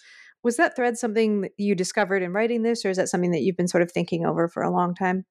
Was 0.43 0.57
that 0.57 0.75
thread 0.75 0.97
something 0.97 1.41
that 1.41 1.51
you 1.57 1.75
discovered 1.75 2.23
in 2.23 2.34
writing 2.34 2.63
this, 2.63 2.84
or 2.84 2.89
is 2.89 2.97
that 2.97 3.10
something 3.10 3.31
that 3.31 3.43
you've 3.43 3.57
been 3.57 3.67
sort 3.67 3.84
of 3.84 3.91
thinking 3.91 4.25
over 4.25 4.47
for 4.47 4.63
a 4.63 4.71
long 4.71 4.95
time? 4.95 5.25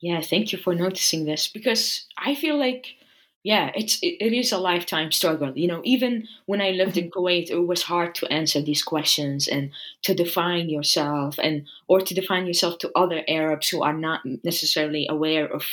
Yeah, 0.00 0.20
thank 0.20 0.50
you 0.50 0.58
for 0.58 0.74
noticing 0.74 1.24
this 1.24 1.46
because 1.46 2.06
I 2.18 2.34
feel 2.34 2.58
like 2.58 2.96
yeah, 3.44 3.70
it's 3.76 3.98
it, 4.02 4.16
it 4.20 4.32
is 4.32 4.52
a 4.52 4.58
lifetime 4.58 5.12
struggle. 5.12 5.52
You 5.56 5.68
know, 5.68 5.82
even 5.84 6.26
when 6.46 6.62
I 6.62 6.70
lived 6.70 6.96
in 6.96 7.10
Kuwait, 7.10 7.50
it 7.50 7.60
was 7.60 7.82
hard 7.84 8.14
to 8.16 8.32
answer 8.32 8.62
these 8.62 8.82
questions 8.82 9.46
and 9.46 9.70
to 10.02 10.14
define 10.14 10.70
yourself 10.70 11.38
and 11.38 11.66
or 11.86 12.00
to 12.00 12.14
define 12.14 12.46
yourself 12.46 12.78
to 12.78 12.90
other 12.96 13.22
Arabs 13.28 13.68
who 13.68 13.82
are 13.82 13.92
not 13.92 14.22
necessarily 14.44 15.06
aware 15.10 15.46
of 15.46 15.64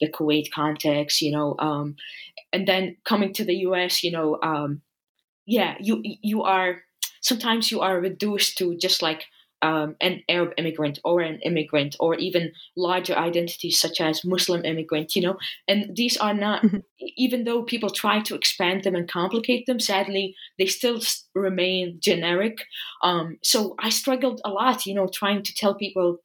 the 0.00 0.08
Kuwait 0.10 0.50
context. 0.52 1.22
You 1.22 1.30
know, 1.32 1.56
um, 1.60 1.96
and 2.52 2.66
then 2.66 2.96
coming 3.04 3.32
to 3.34 3.44
the 3.44 3.54
U.S., 3.70 4.02
you 4.02 4.10
know, 4.10 4.38
um, 4.42 4.82
yeah, 5.46 5.76
you 5.80 6.02
you 6.04 6.42
are 6.42 6.82
sometimes 7.20 7.70
you 7.70 7.80
are 7.80 8.00
reduced 8.00 8.58
to 8.58 8.76
just 8.76 9.02
like 9.02 9.26
um, 9.62 9.94
an 10.00 10.22
Arab 10.28 10.52
immigrant 10.58 10.98
or 11.04 11.20
an 11.20 11.38
immigrant 11.40 11.96
or 12.00 12.16
even 12.16 12.52
larger 12.76 13.16
identities 13.16 13.78
such 13.80 14.00
as 14.00 14.24
Muslim 14.24 14.64
immigrant, 14.64 15.14
you 15.14 15.22
know, 15.22 15.38
and 15.68 15.96
these 15.96 16.16
are 16.16 16.34
not, 16.34 16.62
mm-hmm. 16.62 16.78
even 16.98 17.44
though 17.44 17.62
people 17.62 17.90
try 17.90 18.20
to 18.20 18.34
expand 18.34 18.82
them 18.82 18.94
and 18.94 19.08
complicate 19.08 19.66
them, 19.66 19.78
sadly, 19.78 20.34
they 20.58 20.66
still 20.66 21.00
remain 21.34 21.98
generic. 22.00 22.58
Um, 23.02 23.38
so 23.42 23.76
I 23.78 23.90
struggled 23.90 24.40
a 24.44 24.50
lot, 24.50 24.84
you 24.84 24.94
know, 24.94 25.06
trying 25.06 25.42
to 25.44 25.54
tell 25.54 25.74
people, 25.74 26.18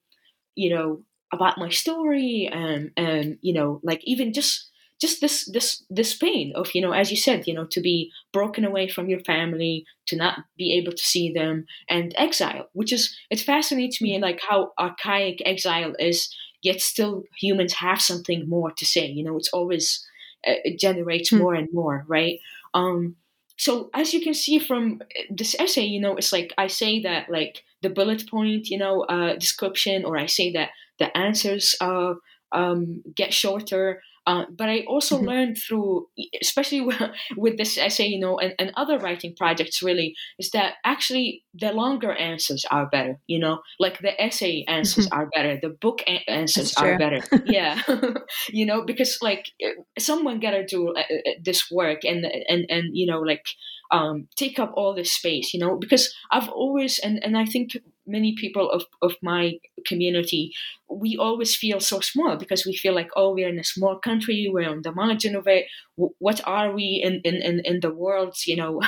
you 0.56 0.73
know, 0.73 1.04
about 1.32 1.58
my 1.58 1.69
story 1.69 2.50
and, 2.52 2.91
and, 2.97 3.38
you 3.41 3.54
know, 3.54 3.80
like 3.84 4.02
even 4.06 4.34
just 4.34 4.71
just 5.00 5.22
this 5.22 5.46
this 5.46 5.84
this 5.90 6.16
pain 6.16 6.52
of 6.56 6.74
you 6.74 6.82
know 6.82 6.92
as 6.92 7.12
you 7.12 7.18
said 7.18 7.48
you 7.48 7.54
know 7.54 7.66
to 7.66 7.82
be 7.82 8.12
broken 8.34 8.66
away 8.66 8.88
from 8.88 9.10
your 9.10 9.20
family 9.22 9.86
to 10.06 10.16
not 10.16 10.40
be 10.58 10.74
able 10.74 10.92
to 10.92 11.04
see 11.04 11.32
them 11.32 11.66
and 11.90 12.14
exile 12.18 12.70
which 12.74 12.92
is 12.92 13.16
it 13.30 13.40
fascinates 13.40 14.02
me 14.02 14.16
in 14.16 14.22
like 14.22 14.42
how 14.48 14.72
archaic 14.80 15.42
exile 15.46 15.94
is 16.00 16.34
yet 16.64 16.82
still 16.82 17.24
humans 17.40 17.74
have 17.74 18.02
something 18.02 18.48
more 18.50 18.72
to 18.72 18.86
say 18.86 19.06
you 19.06 19.24
know 19.24 19.38
it's 19.38 19.54
always 19.54 20.06
uh, 20.48 20.60
it 20.64 20.80
generates 20.80 21.30
hmm. 21.30 21.38
more 21.38 21.54
and 21.54 21.70
more 21.72 22.04
right 22.08 22.40
um 22.74 23.16
so 23.58 23.90
as 23.94 24.14
you 24.14 24.22
can 24.22 24.34
see 24.34 24.60
from 24.60 25.02
uh, 25.02 25.22
this 25.30 25.56
essay 25.60 25.86
you 25.86 26.00
know 26.00 26.16
it's 26.16 26.34
like 26.34 26.54
i 26.58 26.68
say 26.68 27.02
that 27.02 27.30
like 27.30 27.64
the 27.82 27.90
bullet 27.90 28.28
point 28.30 28.70
you 28.70 28.78
know 28.78 29.02
uh 29.04 29.36
description 29.36 30.06
or 30.06 30.18
i 30.18 30.26
say 30.26 30.52
that 30.52 30.70
the 30.98 31.16
answers 31.16 31.76
uh 31.82 32.14
um 32.52 33.04
get 33.16 33.34
shorter 33.34 34.02
uh, 34.28 34.44
but 34.56 34.68
I 34.68 34.84
also 34.90 35.16
mm-hmm. 35.16 35.26
learned 35.26 35.58
through, 35.58 36.08
especially 36.42 36.86
with 37.38 37.58
this 37.58 37.78
essay, 37.78 38.08
you 38.08 38.20
know, 38.20 38.38
and, 38.38 38.54
and 38.60 38.74
other 38.76 39.00
writing 39.00 39.34
projects, 39.34 39.82
really, 39.82 40.16
is 40.38 40.52
that 40.52 40.74
actually 40.84 41.46
the 41.54 41.72
longer 41.72 42.12
answers 42.12 42.66
are 42.70 42.90
better. 42.90 43.20
You 43.28 43.40
know, 43.40 43.60
like 43.80 44.00
the 44.00 44.22
essay 44.22 44.66
answers 44.68 45.08
mm-hmm. 45.08 45.18
are 45.18 45.30
better, 45.34 45.58
the 45.62 45.70
book 45.70 46.02
a- 46.06 46.30
answers 46.30 46.74
are 46.76 46.98
better. 46.98 47.24
yeah, 47.46 47.82
you 48.50 48.66
know, 48.66 48.84
because 48.84 49.18
like 49.22 49.46
eh, 49.62 49.72
someone 49.98 50.42
gotta 50.42 50.66
do 50.66 50.94
uh, 50.94 51.04
this 51.42 51.72
work, 51.72 52.04
and 52.04 52.26
and 52.26 52.66
and 52.70 52.98
you 52.98 53.08
know, 53.08 53.22
like 53.22 53.46
um, 53.92 54.28
take 54.36 54.60
up 54.60 54.74
all 54.76 54.94
this 54.94 55.13
space. 55.13 55.54
You 55.54 55.62
know, 55.62 55.78
because 55.78 56.13
I've 56.34 56.50
always 56.50 57.00
and 57.00 57.24
and 57.24 57.38
I 57.38 57.46
think 57.46 57.78
many 58.08 58.36
people 58.36 58.70
of, 58.72 58.84
of 59.02 59.15
my 59.22 59.54
community, 59.86 60.54
we 60.89 61.17
always 61.17 61.56
feel 61.56 61.80
so 61.80 62.00
small 62.00 62.38
because 62.38 62.65
we 62.65 62.76
feel 62.76 62.93
like, 62.93 63.10
oh, 63.15 63.34
we're 63.34 63.50
in 63.50 63.60
a 63.60 63.63
small 63.63 64.00
country, 64.00 64.50
we're 64.52 64.70
on 64.70 64.82
the 64.84 64.91
margin 64.91 65.36
of 65.36 65.48
it. 65.48 65.65
what 65.96 66.41
are 66.46 66.74
we 66.74 67.02
in, 67.04 67.22
in, 67.24 67.36
in, 67.41 67.62
in 67.65 67.80
the 67.82 67.93
world's, 67.93 68.48
you 68.48 68.56
know, 68.56 68.82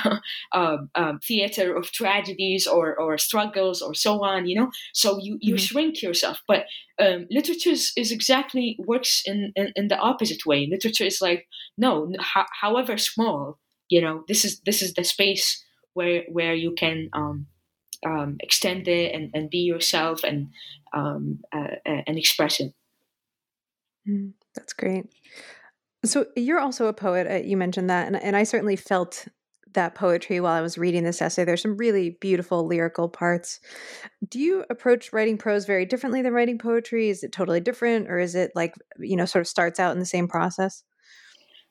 uh, 0.52 0.78
um, 0.94 1.18
theater 1.26 1.76
of 1.76 1.92
tragedies 1.92 2.66
or, 2.66 2.98
or 2.98 3.18
struggles 3.18 3.82
or 3.82 3.94
so 3.94 4.24
on, 4.24 4.46
you 4.46 4.58
know? 4.58 4.70
So 4.92 5.18
you, 5.20 5.38
you 5.40 5.54
mm-hmm. 5.54 5.64
shrink 5.64 6.02
yourself. 6.02 6.40
But 6.48 6.64
um, 6.98 7.26
literature 7.30 7.70
is, 7.70 7.92
is, 7.96 8.12
exactly 8.12 8.76
works 8.78 9.22
in, 9.24 9.52
in, 9.56 9.72
in, 9.74 9.88
the 9.88 9.96
opposite 9.96 10.44
way. 10.44 10.68
Literature 10.70 11.04
is 11.04 11.20
like, 11.20 11.48
no, 11.78 12.12
however 12.60 12.98
small, 12.98 13.58
you 13.88 14.00
know, 14.00 14.24
this 14.28 14.44
is 14.44 14.60
this 14.60 14.82
is 14.82 14.94
the 14.94 15.04
space 15.04 15.62
where 15.94 16.22
where 16.30 16.54
you 16.54 16.72
can 16.72 17.10
um, 17.12 17.46
um, 18.06 18.36
extend 18.40 18.88
it 18.88 19.14
and, 19.14 19.30
and 19.34 19.50
be 19.50 19.58
yourself 19.58 20.24
and 20.24 20.50
um, 20.92 21.40
uh, 21.52 21.76
and 21.84 22.18
express 22.18 22.60
it. 22.60 22.72
Mm, 24.08 24.32
that's 24.54 24.72
great. 24.72 25.06
So 26.04 26.26
you're 26.34 26.58
also 26.60 26.86
a 26.86 26.92
poet. 26.92 27.26
Uh, 27.30 27.46
you 27.46 27.56
mentioned 27.56 27.90
that, 27.90 28.06
and, 28.06 28.16
and 28.16 28.36
I 28.36 28.44
certainly 28.44 28.76
felt 28.76 29.28
that 29.74 29.94
poetry 29.94 30.40
while 30.40 30.52
I 30.52 30.60
was 30.62 30.78
reading 30.78 31.04
this 31.04 31.22
essay. 31.22 31.44
There's 31.44 31.62
some 31.62 31.76
really 31.76 32.18
beautiful 32.20 32.66
lyrical 32.66 33.08
parts. 33.08 33.60
Do 34.28 34.40
you 34.40 34.64
approach 34.70 35.12
writing 35.12 35.38
prose 35.38 35.64
very 35.64 35.84
differently 35.86 36.22
than 36.22 36.32
writing 36.32 36.58
poetry? 36.58 37.08
Is 37.08 37.22
it 37.22 37.32
totally 37.32 37.60
different, 37.60 38.08
or 38.10 38.18
is 38.18 38.34
it 38.34 38.52
like 38.54 38.74
you 38.98 39.16
know 39.16 39.26
sort 39.26 39.42
of 39.42 39.48
starts 39.48 39.78
out 39.78 39.92
in 39.92 39.98
the 39.98 40.06
same 40.06 40.26
process? 40.26 40.82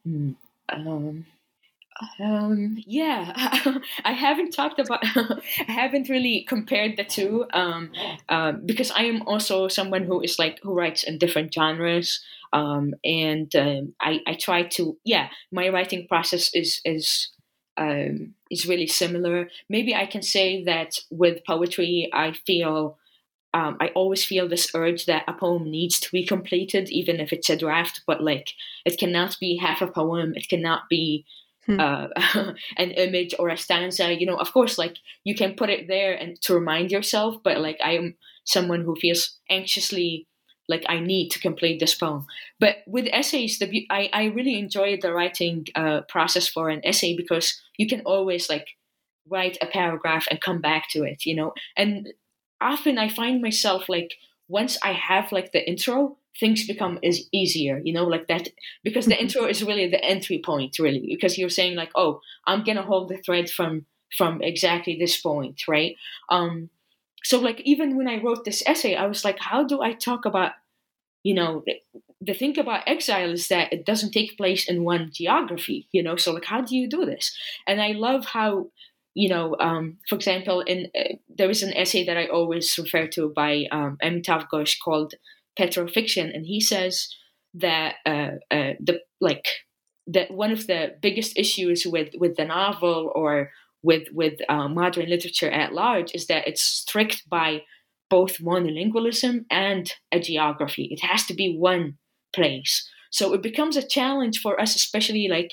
Mm, 0.07 0.35
um, 0.69 1.25
um, 2.19 2.77
yeah, 2.85 3.33
I 4.05 4.13
haven't 4.13 4.51
talked 4.51 4.79
about, 4.79 4.99
I 5.67 5.71
haven't 5.71 6.09
really 6.09 6.45
compared 6.47 6.97
the 6.97 7.03
two 7.03 7.45
um, 7.53 7.91
um, 8.29 8.61
because 8.65 8.91
I 8.91 9.03
am 9.03 9.23
also 9.23 9.67
someone 9.67 10.03
who 10.03 10.21
is 10.21 10.39
like, 10.39 10.59
who 10.61 10.73
writes 10.73 11.03
in 11.03 11.17
different 11.17 11.53
genres. 11.53 12.23
Um, 12.51 12.93
and 13.03 13.53
um, 13.55 13.93
I, 13.99 14.21
I 14.25 14.33
try 14.33 14.63
to, 14.63 14.97
yeah, 15.03 15.29
my 15.51 15.69
writing 15.69 16.07
process 16.07 16.53
is, 16.53 16.81
is, 16.85 17.29
um, 17.77 18.33
is 18.49 18.67
really 18.67 18.87
similar. 18.87 19.49
Maybe 19.69 19.93
I 19.93 20.05
can 20.05 20.21
say 20.21 20.63
that 20.63 20.99
with 21.11 21.45
poetry, 21.45 22.09
I 22.13 22.33
feel 22.45 22.97
um, 23.51 23.77
I 23.79 23.87
always 23.95 24.23
feel 24.23 24.47
this 24.47 24.69
urge 24.75 25.05
that 25.07 25.23
a 25.27 25.33
poem 25.33 25.71
needs 25.71 25.99
to 26.01 26.11
be 26.11 26.23
completed, 26.23 26.87
even 26.89 27.19
if 27.19 27.33
it's 27.33 27.49
a 27.49 27.57
draft. 27.57 28.01
But 28.05 28.23
like, 28.23 28.53
it 28.85 28.99
cannot 28.99 29.37
be 29.39 29.57
half 29.57 29.81
a 29.81 29.87
poem. 29.87 30.33
It 30.35 30.47
cannot 30.49 30.87
be 30.87 31.25
hmm. 31.69 31.79
uh, 31.79 32.07
an 32.77 32.91
image 32.91 33.33
or 33.39 33.49
a 33.49 33.57
stanza 33.57 34.13
you 34.13 34.25
know 34.25 34.37
of 34.37 34.51
course 34.51 34.77
like 34.77 34.97
you 35.23 35.35
can 35.35 35.55
put 35.55 35.69
it 35.69 35.87
there 35.87 36.13
and 36.13 36.41
to 36.41 36.53
remind 36.53 36.91
yourself 36.91 37.35
but 37.43 37.59
like 37.59 37.77
i 37.83 37.91
am 37.93 38.15
someone 38.45 38.81
who 38.81 38.95
feels 38.95 39.37
anxiously 39.49 40.27
like 40.67 40.83
i 40.87 40.99
need 40.99 41.29
to 41.29 41.39
complete 41.39 41.79
this 41.79 41.95
poem 41.95 42.25
but 42.59 42.77
with 42.87 43.07
essays 43.11 43.59
the 43.59 43.85
i, 43.89 44.09
I 44.13 44.25
really 44.25 44.57
enjoy 44.57 44.97
the 45.01 45.13
writing 45.13 45.65
uh, 45.75 46.01
process 46.07 46.47
for 46.47 46.69
an 46.69 46.81
essay 46.83 47.15
because 47.15 47.59
you 47.77 47.87
can 47.87 48.01
always 48.01 48.49
like 48.49 48.67
write 49.29 49.57
a 49.61 49.67
paragraph 49.67 50.25
and 50.31 50.41
come 50.41 50.61
back 50.61 50.89
to 50.91 51.03
it 51.03 51.25
you 51.25 51.35
know 51.35 51.53
and 51.77 52.09
often 52.61 52.97
i 52.97 53.09
find 53.09 53.41
myself 53.41 53.87
like 53.87 54.13
once 54.47 54.77
i 54.83 54.91
have 54.91 55.31
like 55.31 55.51
the 55.51 55.67
intro 55.67 56.17
things 56.39 56.67
become 56.67 56.99
is 57.01 57.27
easier 57.31 57.81
you 57.83 57.93
know 57.93 58.05
like 58.05 58.27
that 58.27 58.47
because 58.83 59.05
the 59.05 59.13
mm-hmm. 59.13 59.23
intro 59.23 59.45
is 59.45 59.63
really 59.63 59.89
the 59.89 60.03
entry 60.03 60.41
point 60.43 60.77
really 60.79 61.05
because 61.07 61.37
you're 61.37 61.49
saying 61.49 61.75
like 61.75 61.91
oh 61.95 62.19
i'm 62.45 62.63
gonna 62.63 62.81
hold 62.81 63.09
the 63.09 63.17
thread 63.17 63.49
from 63.49 63.85
from 64.17 64.41
exactly 64.41 64.97
this 64.97 65.21
point 65.21 65.61
right? 65.67 65.95
Um 66.29 66.69
so 67.23 67.39
like 67.39 67.61
even 67.61 67.97
when 67.97 68.07
i 68.07 68.21
wrote 68.21 68.45
this 68.45 68.63
essay 68.65 68.95
i 68.95 69.05
was 69.05 69.25
like 69.25 69.39
how 69.39 69.63
do 69.63 69.81
i 69.81 69.91
talk 69.93 70.25
about 70.25 70.53
you 71.23 71.33
know 71.33 71.63
the, 71.65 71.75
the 72.21 72.33
thing 72.33 72.57
about 72.57 72.87
exile 72.87 73.31
is 73.31 73.49
that 73.49 73.73
it 73.73 73.85
doesn't 73.85 74.11
take 74.11 74.37
place 74.37 74.69
in 74.69 74.83
one 74.83 75.11
geography 75.13 75.87
you 75.91 76.01
know? 76.01 76.15
So 76.15 76.31
like 76.33 76.45
how 76.45 76.61
do 76.61 76.75
you 76.75 76.87
do 76.89 77.05
this? 77.05 77.37
And 77.67 77.81
i 77.81 77.91
love 77.91 78.25
how 78.25 78.67
you 79.19 79.27
know, 79.27 79.55
um, 79.59 79.97
for 80.07 80.15
example, 80.15 80.61
in 80.61 80.89
uh, 80.97 81.15
there 81.27 81.49
is 81.49 81.63
an 81.63 81.73
essay 81.73 82.05
that 82.05 82.17
I 82.17 82.27
always 82.27 82.77
refer 82.77 83.07
to 83.07 83.33
by 83.35 83.65
um, 83.71 83.97
Amitav 84.01 84.47
Ghosh 84.51 84.77
called 84.83 85.13
petrofiction, 85.59 86.33
and 86.33 86.45
he 86.45 86.59
says 86.61 87.09
that 87.53 87.95
uh, 88.05 88.31
uh, 88.51 88.73
the 88.79 89.01
like 89.19 89.45
that 90.07 90.31
one 90.31 90.51
of 90.51 90.67
the 90.67 90.95
biggest 91.01 91.37
issues 91.37 91.85
with 91.85 92.09
with 92.17 92.35
the 92.37 92.45
novel 92.45 93.11
or 93.13 93.51
with 93.83 94.03
with 94.13 94.39
uh, 94.49 94.67
modern 94.67 95.09
literature 95.09 95.51
at 95.51 95.73
large 95.73 96.11
is 96.13 96.27
that 96.27 96.47
it's 96.47 96.61
strict 96.61 97.23
by 97.29 97.61
both 98.09 98.37
monolingualism 98.39 99.45
and 99.51 99.93
a 100.11 100.19
geography. 100.19 100.87
It 100.91 101.05
has 101.05 101.25
to 101.27 101.33
be 101.33 101.55
one 101.55 101.97
place. 102.33 102.89
So 103.11 103.33
it 103.33 103.41
becomes 103.41 103.77
a 103.77 103.87
challenge 103.87 104.39
for 104.39 104.59
us, 104.59 104.75
especially 104.75 105.27
like 105.27 105.51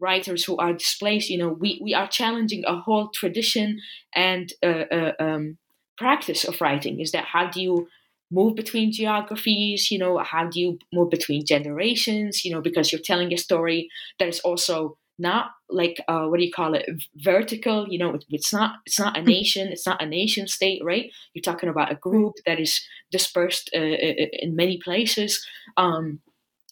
writers 0.00 0.44
who 0.44 0.56
are 0.56 0.72
displaced. 0.72 1.30
You 1.30 1.38
know, 1.38 1.48
we, 1.48 1.80
we 1.82 1.94
are 1.94 2.08
challenging 2.08 2.64
a 2.66 2.76
whole 2.76 3.10
tradition 3.14 3.78
and 4.14 4.52
uh, 4.62 4.84
uh, 4.90 5.12
um, 5.20 5.58
practice 5.98 6.44
of 6.44 6.60
writing. 6.60 7.00
Is 7.00 7.12
that 7.12 7.26
how 7.26 7.50
do 7.50 7.62
you 7.62 7.88
move 8.30 8.54
between 8.54 8.92
geographies 8.92 9.90
you 9.90 9.98
know 9.98 10.18
how 10.18 10.46
do 10.46 10.60
you 10.60 10.78
move 10.92 11.10
between 11.10 11.44
generations 11.44 12.44
you 12.44 12.52
know 12.52 12.60
because 12.60 12.92
you're 12.92 13.00
telling 13.00 13.32
a 13.32 13.36
story 13.36 13.88
that 14.18 14.28
is 14.28 14.40
also 14.40 14.96
not 15.20 15.50
like 15.68 16.02
uh, 16.08 16.24
what 16.24 16.38
do 16.38 16.44
you 16.44 16.52
call 16.52 16.74
it 16.74 16.86
vertical 17.16 17.86
you 17.88 17.98
know 17.98 18.18
it's 18.30 18.52
not 18.52 18.76
it's 18.86 18.98
not 18.98 19.16
a 19.16 19.22
nation 19.22 19.68
it's 19.68 19.86
not 19.86 20.02
a 20.02 20.06
nation 20.06 20.48
state 20.48 20.82
right? 20.82 21.12
You're 21.34 21.42
talking 21.42 21.68
about 21.68 21.92
a 21.92 21.96
group 21.96 22.34
that 22.46 22.58
is 22.58 22.80
dispersed 23.12 23.70
uh, 23.76 23.80
in 23.80 24.56
many 24.56 24.78
places. 24.78 25.46
Um, 25.76 26.20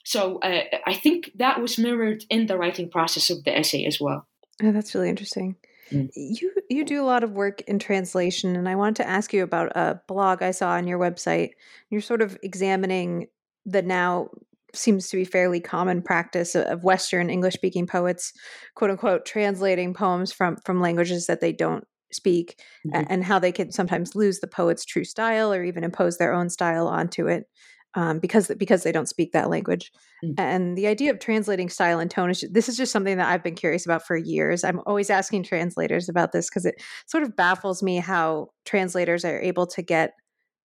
so 0.04 0.38
uh, 0.38 0.62
i 0.86 0.94
think 0.94 1.30
that 1.36 1.60
was 1.60 1.78
mirrored 1.78 2.24
in 2.30 2.46
the 2.46 2.56
writing 2.56 2.88
process 2.90 3.28
of 3.28 3.44
the 3.44 3.56
essay 3.56 3.84
as 3.84 4.00
well. 4.00 4.26
Oh, 4.62 4.72
that's 4.72 4.94
really 4.94 5.10
interesting 5.10 5.56
Mm. 5.90 6.10
You 6.14 6.52
you 6.68 6.84
do 6.84 7.02
a 7.02 7.06
lot 7.06 7.24
of 7.24 7.32
work 7.32 7.60
in 7.62 7.78
translation, 7.78 8.56
and 8.56 8.68
I 8.68 8.74
wanted 8.74 8.96
to 8.96 9.08
ask 9.08 9.32
you 9.32 9.42
about 9.42 9.76
a 9.76 10.00
blog 10.06 10.42
I 10.42 10.50
saw 10.50 10.70
on 10.70 10.86
your 10.86 10.98
website. 10.98 11.50
You're 11.90 12.00
sort 12.00 12.22
of 12.22 12.38
examining 12.42 13.28
the 13.64 13.82
now 13.82 14.28
seems 14.74 15.08
to 15.08 15.16
be 15.16 15.24
fairly 15.24 15.60
common 15.60 16.02
practice 16.02 16.54
of 16.54 16.84
Western 16.84 17.30
English 17.30 17.54
speaking 17.54 17.86
poets, 17.86 18.32
quote 18.74 18.90
unquote, 18.90 19.24
translating 19.24 19.94
poems 19.94 20.32
from 20.32 20.56
from 20.64 20.80
languages 20.80 21.26
that 21.26 21.40
they 21.40 21.52
don't 21.52 21.84
speak, 22.12 22.60
mm-hmm. 22.86 23.04
and 23.08 23.24
how 23.24 23.38
they 23.38 23.52
can 23.52 23.70
sometimes 23.72 24.14
lose 24.14 24.40
the 24.40 24.46
poet's 24.46 24.84
true 24.84 25.04
style 25.04 25.52
or 25.52 25.64
even 25.64 25.84
impose 25.84 26.18
their 26.18 26.32
own 26.32 26.48
style 26.48 26.86
onto 26.86 27.26
it 27.26 27.46
um, 27.98 28.20
because 28.20 28.48
because 28.56 28.84
they 28.84 28.92
don't 28.92 29.08
speak 29.08 29.32
that 29.32 29.50
language. 29.50 29.90
Mm. 30.24 30.34
And 30.38 30.78
the 30.78 30.86
idea 30.86 31.10
of 31.10 31.18
translating 31.18 31.68
style 31.68 31.98
and 31.98 32.08
tone 32.08 32.30
is 32.30 32.44
this 32.48 32.68
is 32.68 32.76
just 32.76 32.92
something 32.92 33.16
that 33.16 33.28
I've 33.28 33.42
been 33.42 33.56
curious 33.56 33.84
about 33.84 34.06
for 34.06 34.16
years. 34.16 34.62
I'm 34.62 34.80
always 34.86 35.10
asking 35.10 35.42
translators 35.42 36.08
about 36.08 36.30
this 36.30 36.48
because 36.48 36.64
it 36.64 36.80
sort 37.06 37.24
of 37.24 37.34
baffles 37.34 37.82
me 37.82 37.96
how 37.96 38.50
translators 38.64 39.24
are 39.24 39.40
able 39.40 39.66
to 39.66 39.82
get 39.82 40.12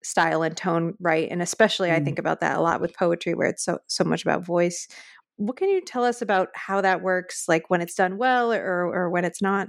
style 0.03 0.43
and 0.43 0.57
tone 0.57 0.95
right 1.01 1.29
and 1.29 1.43
especially 1.43 1.89
mm. 1.89 1.93
i 1.93 1.99
think 1.99 2.21
about 2.21 2.39
that 2.39 2.57
a 2.57 2.61
lot 2.61 2.81
with 2.81 2.97
poetry 2.97 3.35
where 3.35 3.49
it's 3.49 3.65
so 3.65 3.79
so 3.89 4.05
much 4.05 4.23
about 4.23 4.47
voice 4.47 4.87
what 5.35 5.57
can 5.57 5.69
you 5.69 5.81
tell 5.81 6.05
us 6.05 6.23
about 6.23 6.51
how 6.55 6.81
that 6.81 7.03
works 7.03 7.47
like 7.49 7.69
when 7.69 7.81
it's 7.81 7.97
done 7.97 8.17
well 8.17 8.53
or 8.53 8.85
or 8.85 9.11
when 9.11 9.25
it's 9.25 9.43
not 9.43 9.67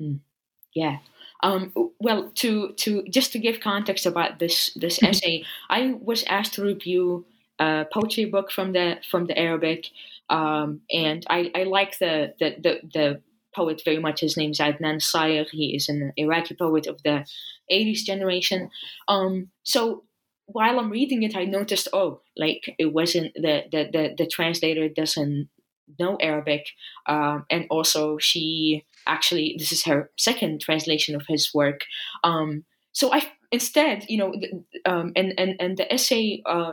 mm. 0.00 0.18
yeah 0.74 0.96
um, 1.44 1.72
well 2.00 2.30
to 2.34 2.72
to 2.72 3.04
just 3.04 3.32
to 3.32 3.38
give 3.38 3.60
context 3.60 4.06
about 4.06 4.38
this 4.40 4.74
this 4.74 4.98
mm-hmm. 4.98 5.10
essay 5.10 5.44
i 5.70 5.94
was 6.00 6.24
asked 6.24 6.54
to 6.54 6.62
review 6.62 7.24
a 7.60 7.86
poetry 7.92 8.24
book 8.24 8.50
from 8.50 8.72
the 8.72 8.96
from 9.08 9.26
the 9.26 9.38
arabic 9.38 9.86
um, 10.30 10.80
and 10.90 11.24
i 11.30 11.50
i 11.54 11.62
like 11.62 11.98
the 11.98 12.34
the 12.40 12.56
the, 12.64 12.80
the 12.92 13.22
poet 13.54 13.82
very 13.84 13.98
much. 13.98 14.20
His 14.20 14.36
name 14.36 14.50
is 14.50 14.58
Adnan 14.58 15.00
Sayegh. 15.00 15.50
He 15.50 15.74
is 15.76 15.88
an 15.88 16.12
Iraqi 16.16 16.54
poet 16.54 16.86
of 16.86 17.02
the 17.02 17.24
80s 17.70 18.04
generation. 18.04 18.70
Um, 19.08 19.50
so 19.62 20.04
while 20.46 20.78
I'm 20.78 20.90
reading 20.90 21.22
it, 21.22 21.36
I 21.36 21.44
noticed, 21.44 21.88
oh, 21.92 22.20
like 22.36 22.74
it 22.78 22.92
wasn't 22.92 23.32
the 23.34 23.64
the 23.70 23.88
the, 23.92 24.14
the 24.18 24.26
translator 24.26 24.88
doesn't 24.88 25.48
know 25.98 26.16
Arabic, 26.20 26.66
um, 27.06 27.44
and 27.50 27.66
also 27.70 28.18
she 28.18 28.84
actually 29.06 29.56
this 29.58 29.72
is 29.72 29.84
her 29.84 30.10
second 30.16 30.60
translation 30.60 31.14
of 31.14 31.26
his 31.28 31.52
work. 31.54 31.82
Um, 32.22 32.64
so 32.92 33.12
I 33.12 33.22
instead, 33.50 34.04
you 34.08 34.18
know, 34.18 34.34
um, 34.84 35.12
and 35.16 35.34
and 35.38 35.56
and 35.60 35.76
the 35.76 35.92
essay 35.92 36.42
uh, 36.46 36.72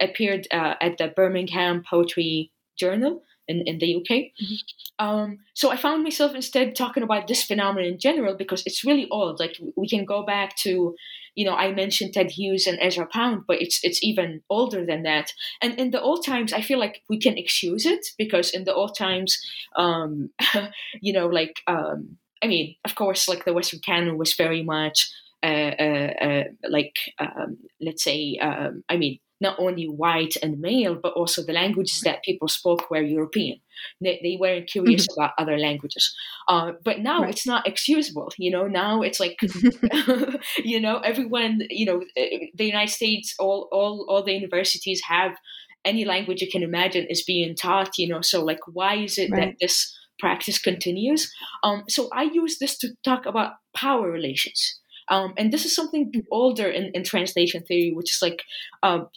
appeared 0.00 0.46
uh, 0.50 0.74
at 0.80 0.98
the 0.98 1.08
Birmingham 1.08 1.82
Poetry 1.88 2.52
Journal 2.78 3.22
in, 3.48 3.62
in 3.66 3.78
the 3.78 3.96
UK. 3.96 4.08
Mm-hmm. 4.08 4.54
Um, 4.98 5.38
so 5.54 5.70
I 5.70 5.76
found 5.76 6.02
myself 6.02 6.34
instead 6.34 6.74
talking 6.74 7.02
about 7.02 7.26
this 7.26 7.42
phenomenon 7.42 7.92
in 7.92 7.98
general 7.98 8.34
because 8.34 8.62
it's 8.66 8.84
really 8.84 9.08
old. 9.10 9.40
Like 9.40 9.56
we 9.76 9.88
can 9.88 10.04
go 10.04 10.24
back 10.24 10.56
to, 10.56 10.94
you 11.34 11.44
know, 11.44 11.54
I 11.54 11.72
mentioned 11.72 12.14
Ted 12.14 12.30
Hughes 12.30 12.66
and 12.66 12.78
Ezra 12.80 13.06
Pound, 13.06 13.44
but 13.46 13.60
it's 13.60 13.80
it's 13.82 14.02
even 14.02 14.42
older 14.48 14.84
than 14.84 15.02
that. 15.02 15.32
And 15.62 15.78
in 15.78 15.90
the 15.90 16.00
old 16.00 16.24
times, 16.24 16.52
I 16.52 16.62
feel 16.62 16.78
like 16.78 17.02
we 17.08 17.18
can 17.18 17.36
excuse 17.36 17.84
it 17.86 18.06
because 18.16 18.50
in 18.50 18.64
the 18.64 18.74
old 18.74 18.96
times, 18.96 19.38
um, 19.76 20.30
you 21.00 21.12
know, 21.12 21.26
like 21.26 21.60
um, 21.66 22.16
I 22.42 22.46
mean, 22.46 22.76
of 22.84 22.94
course, 22.94 23.28
like 23.28 23.44
the 23.44 23.52
Western 23.52 23.80
canon 23.80 24.18
was 24.18 24.34
very 24.34 24.62
much. 24.62 25.10
Uh, 25.42 25.74
uh, 25.78 26.12
uh, 26.20 26.44
like 26.68 26.96
um, 27.18 27.58
let's 27.80 28.02
say 28.02 28.38
um, 28.40 28.82
I 28.88 28.96
mean 28.96 29.18
not 29.40 29.58
only 29.58 29.86
white 29.86 30.36
and 30.42 30.60
male, 30.60 30.94
but 30.94 31.12
also 31.12 31.42
the 31.42 31.52
languages 31.52 32.00
that 32.00 32.22
people 32.22 32.48
spoke 32.48 32.90
were 32.90 33.02
European. 33.02 33.58
They, 34.00 34.18
they 34.22 34.36
weren't 34.40 34.68
curious 34.68 35.06
mm-hmm. 35.06 35.20
about 35.20 35.34
other 35.38 35.58
languages. 35.58 36.14
Uh, 36.48 36.72
but 36.84 37.00
now 37.00 37.22
right. 37.22 37.30
it's 37.30 37.46
not 37.46 37.66
excusable. 37.66 38.32
You 38.38 38.50
know, 38.50 38.66
now 38.66 39.02
it's 39.02 39.20
like, 39.20 39.38
you 40.64 40.80
know, 40.80 40.98
everyone, 40.98 41.60
you 41.68 41.86
know, 41.86 42.02
eh, 42.16 42.46
the 42.54 42.64
United 42.64 42.92
States, 42.92 43.34
all, 43.38 43.68
all, 43.70 44.06
all 44.08 44.22
the 44.22 44.32
universities 44.32 45.02
have 45.06 45.36
any 45.84 46.04
language 46.04 46.42
you 46.42 46.50
can 46.50 46.62
imagine 46.62 47.06
is 47.08 47.22
being 47.22 47.54
taught, 47.54 47.96
you 47.98 48.08
know, 48.08 48.20
so 48.20 48.44
like, 48.44 48.60
why 48.72 48.96
is 48.96 49.18
it 49.18 49.30
right. 49.30 49.50
that 49.50 49.54
this 49.60 49.96
practice 50.18 50.58
continues? 50.58 51.32
Um, 51.62 51.84
so 51.88 52.08
I 52.12 52.24
use 52.24 52.58
this 52.58 52.76
to 52.78 52.88
talk 53.04 53.26
about 53.26 53.52
power 53.74 54.10
relations. 54.10 54.80
Um, 55.08 55.34
and 55.36 55.52
this 55.52 55.64
is 55.64 55.74
something 55.74 56.12
older 56.32 56.68
in, 56.68 56.90
in 56.94 57.04
translation 57.04 57.62
theory, 57.62 57.92
which 57.94 58.10
is 58.12 58.18
like 58.20 58.42
um, 58.82 59.08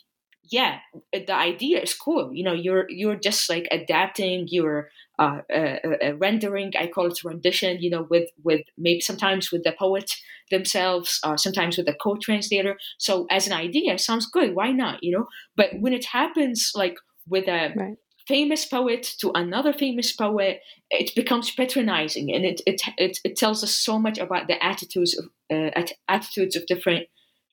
yeah, 0.52 0.80
the 1.14 1.34
idea 1.34 1.80
is 1.80 1.94
cool. 1.94 2.34
You 2.34 2.44
know, 2.44 2.54
you're 2.54 2.86
you're 2.90 3.16
just 3.16 3.50
like 3.50 3.68
adapting, 3.72 4.48
you're 4.50 4.90
uh, 5.20 5.42
uh, 5.54 5.76
uh, 6.04 6.16
rendering. 6.16 6.74
I 6.78 6.88
call 6.88 7.08
it 7.08 7.24
rendition. 7.24 7.82
You 7.82 7.92
know, 7.92 8.08
with 8.10 8.30
with 8.44 8.62
maybe 8.78 9.02
sometimes 9.02 9.52
with 9.52 9.64
the 9.64 9.74
poet 9.78 10.12
themselves, 10.50 11.20
uh, 11.24 11.38
sometimes 11.38 11.78
with 11.78 11.86
the 11.86 11.94
co-translator. 11.94 12.78
So 12.98 13.28
as 13.30 13.46
an 13.46 13.54
idea, 13.54 13.98
sounds 14.00 14.26
good. 14.26 14.56
Why 14.56 14.72
not? 14.72 15.04
You 15.04 15.18
know, 15.18 15.28
but 15.56 15.70
when 15.80 15.94
it 15.94 16.06
happens 16.06 16.72
like 16.74 16.96
with 17.28 17.48
a 17.48 17.74
right. 17.76 17.98
famous 18.28 18.66
poet 18.66 19.04
to 19.20 19.32
another 19.36 19.74
famous 19.74 20.12
poet, 20.12 20.62
it 20.90 21.14
becomes 21.16 21.52
patronizing, 21.52 22.34
and 22.34 22.44
it 22.44 22.62
it 22.66 22.82
it, 22.98 23.20
it 23.24 23.36
tells 23.38 23.64
us 23.64 23.76
so 23.76 24.00
much 24.00 24.18
about 24.18 24.48
the 24.48 24.64
attitudes 24.64 25.16
of 25.18 25.26
uh, 25.54 25.84
attitudes 26.08 26.56
of 26.56 26.66
different 26.66 27.08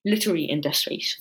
literary 0.07 0.45
industries. 0.45 1.19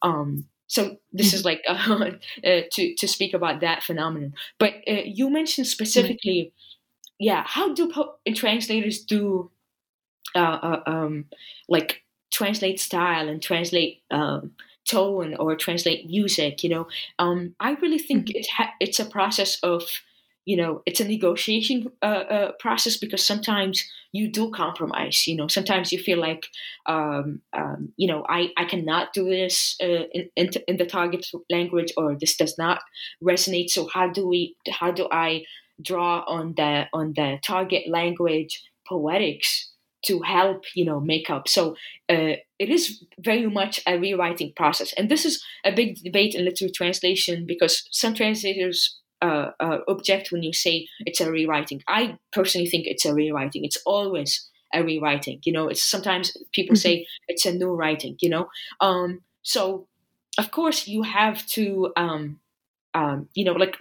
Um, 0.00 0.46
so 0.68 0.98
this 1.12 1.32
is 1.32 1.44
like 1.44 1.62
uh, 1.66 1.72
uh, 2.44 2.60
to 2.72 2.94
to 2.94 3.08
speak 3.08 3.34
about 3.34 3.60
that 3.60 3.82
phenomenon. 3.82 4.34
But 4.58 4.74
uh, 4.86 5.02
you 5.04 5.30
mentioned 5.30 5.66
specifically, 5.66 6.52
yeah, 7.18 7.42
how 7.46 7.74
do 7.74 7.90
po- 7.90 8.16
translators 8.34 9.00
do, 9.00 9.50
uh, 10.36 10.38
uh, 10.38 10.82
um, 10.86 11.24
like 11.68 12.02
translate 12.30 12.78
style 12.78 13.28
and 13.28 13.42
translate 13.42 14.02
um, 14.10 14.52
tone 14.86 15.34
or 15.36 15.56
translate 15.56 16.06
music? 16.06 16.62
You 16.62 16.70
know, 16.70 16.88
um, 17.18 17.54
I 17.58 17.72
really 17.72 17.98
think 17.98 18.26
mm-hmm. 18.26 18.38
it 18.38 18.46
ha- 18.54 18.74
it's 18.78 19.00
a 19.00 19.06
process 19.06 19.58
of 19.62 19.82
you 20.48 20.56
know 20.56 20.82
it's 20.86 21.00
a 21.00 21.04
negotiation 21.04 21.92
uh, 22.00 22.24
uh, 22.36 22.52
process 22.58 22.96
because 22.96 23.22
sometimes 23.24 23.84
you 24.12 24.32
do 24.32 24.50
compromise 24.50 25.26
you 25.26 25.36
know 25.36 25.46
sometimes 25.46 25.92
you 25.92 25.98
feel 25.98 26.18
like 26.18 26.46
um, 26.86 27.42
um, 27.52 27.92
you 27.98 28.08
know 28.08 28.24
I, 28.26 28.48
I 28.56 28.64
cannot 28.64 29.12
do 29.12 29.28
this 29.28 29.76
uh, 29.82 30.04
in, 30.16 30.30
in, 30.36 30.50
in, 30.66 30.78
the 30.78 30.86
target 30.86 31.26
language 31.50 31.92
or 31.98 32.16
this 32.18 32.34
does 32.34 32.56
not 32.56 32.80
resonate. 33.22 33.68
So 33.68 33.88
how 33.92 34.08
do 34.08 34.26
we 34.26 34.56
how 34.80 34.90
do 34.90 35.06
i 35.12 35.44
draw 35.82 36.24
on 36.26 36.54
the 36.56 36.86
on 36.94 37.12
the 37.14 37.38
target 37.44 37.84
language 37.86 38.62
poetics 38.88 39.70
to 40.06 40.20
help 40.22 40.62
you 40.74 40.86
know 40.86 40.98
make 40.98 41.28
up? 41.28 41.46
So 41.46 41.72
uh, 42.08 42.36
it 42.58 42.70
is 42.70 43.04
very 43.18 43.50
much 43.50 43.80
a 43.86 43.98
rewriting 43.98 44.54
process. 44.56 44.94
And 44.96 45.10
this 45.10 45.26
is 45.26 45.44
a 45.66 45.74
big 45.74 46.02
debate 46.02 46.34
in 46.34 46.46
literary 46.46 46.72
translation 46.72 47.44
because 47.46 47.86
some 47.90 48.14
translators 48.14 48.98
uh, 49.22 49.50
uh, 49.60 49.78
object 49.88 50.30
when 50.30 50.42
you 50.42 50.52
say 50.52 50.88
it's 51.00 51.20
a 51.20 51.30
rewriting. 51.30 51.82
I 51.88 52.18
personally 52.32 52.68
think 52.68 52.86
it's 52.86 53.04
a 53.04 53.14
rewriting. 53.14 53.64
It's 53.64 53.78
always 53.84 54.48
a 54.74 54.82
rewriting. 54.82 55.40
You 55.44 55.52
know, 55.52 55.68
it's 55.68 55.82
sometimes 55.82 56.36
people 56.52 56.74
mm-hmm. 56.74 56.80
say 56.80 57.06
it's 57.26 57.46
a 57.46 57.52
new 57.52 57.74
writing. 57.74 58.16
You 58.20 58.30
know, 58.30 58.48
um, 58.80 59.22
so 59.42 59.86
of 60.38 60.50
course 60.50 60.86
you 60.86 61.02
have 61.02 61.44
to, 61.48 61.92
um, 61.96 62.38
um, 62.94 63.28
you 63.34 63.44
know, 63.44 63.52
like 63.52 63.76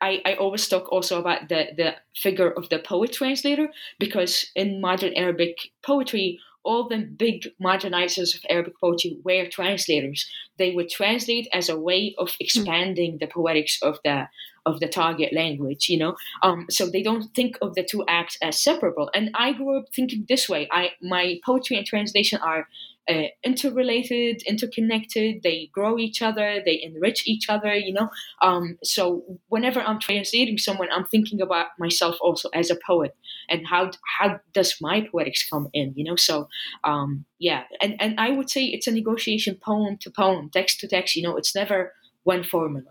I, 0.00 0.22
I 0.24 0.34
always 0.34 0.68
talk 0.68 0.90
also 0.92 1.18
about 1.18 1.48
the 1.48 1.68
the 1.76 1.94
figure 2.14 2.50
of 2.50 2.68
the 2.68 2.78
poet 2.78 3.12
translator 3.12 3.68
because 3.98 4.46
in 4.54 4.80
modern 4.80 5.14
Arabic 5.14 5.58
poetry 5.82 6.38
all 6.68 6.86
the 6.86 6.98
big 6.98 7.48
modernizers 7.60 8.36
of 8.36 8.44
Arabic 8.50 8.78
poetry 8.78 9.16
were 9.24 9.48
translators. 9.48 10.30
They 10.58 10.72
would 10.74 10.90
translate 10.90 11.48
as 11.54 11.70
a 11.70 11.78
way 11.78 12.14
of 12.18 12.28
hmm. 12.28 12.36
expanding 12.40 13.18
the 13.18 13.26
poetics 13.26 13.78
of 13.82 13.98
the 14.04 14.28
of 14.66 14.80
the 14.80 14.88
target 14.88 15.32
language, 15.32 15.88
you 15.88 15.98
know. 15.98 16.14
Um, 16.42 16.66
so 16.68 16.84
they 16.84 17.02
don't 17.02 17.34
think 17.34 17.56
of 17.62 17.74
the 17.74 17.82
two 17.82 18.04
acts 18.06 18.36
as 18.42 18.60
separable. 18.60 19.08
And 19.14 19.30
I 19.34 19.54
grew 19.54 19.78
up 19.78 19.86
thinking 19.96 20.26
this 20.28 20.46
way. 20.46 20.68
I 20.70 20.90
my 21.00 21.40
poetry 21.44 21.78
and 21.78 21.86
translation 21.86 22.38
are 22.42 22.68
uh, 23.08 23.28
interrelated, 23.42 24.42
interconnected. 24.46 25.42
They 25.42 25.70
grow 25.72 25.98
each 25.98 26.20
other. 26.22 26.62
They 26.64 26.80
enrich 26.82 27.26
each 27.26 27.48
other. 27.48 27.74
You 27.74 27.92
know. 27.92 28.10
Um, 28.42 28.78
so 28.82 29.24
whenever 29.48 29.80
I'm 29.80 29.98
translating 29.98 30.58
someone, 30.58 30.88
I'm 30.92 31.06
thinking 31.06 31.40
about 31.40 31.68
myself 31.78 32.16
also 32.20 32.48
as 32.54 32.70
a 32.70 32.76
poet 32.86 33.16
and 33.48 33.66
how 33.66 33.90
how 34.18 34.40
does 34.52 34.76
my 34.80 35.06
poetics 35.10 35.48
come 35.48 35.68
in. 35.72 35.92
You 35.96 36.04
know. 36.04 36.16
So 36.16 36.48
um, 36.84 37.24
yeah, 37.38 37.64
and 37.80 37.96
and 38.00 38.18
I 38.18 38.30
would 38.30 38.50
say 38.50 38.64
it's 38.64 38.86
a 38.86 38.92
negotiation, 38.92 39.56
poem 39.56 39.96
to 39.98 40.10
poem, 40.10 40.50
text 40.50 40.80
to 40.80 40.88
text. 40.88 41.16
You 41.16 41.22
know, 41.22 41.36
it's 41.36 41.54
never 41.54 41.92
one 42.24 42.42
formula. 42.44 42.90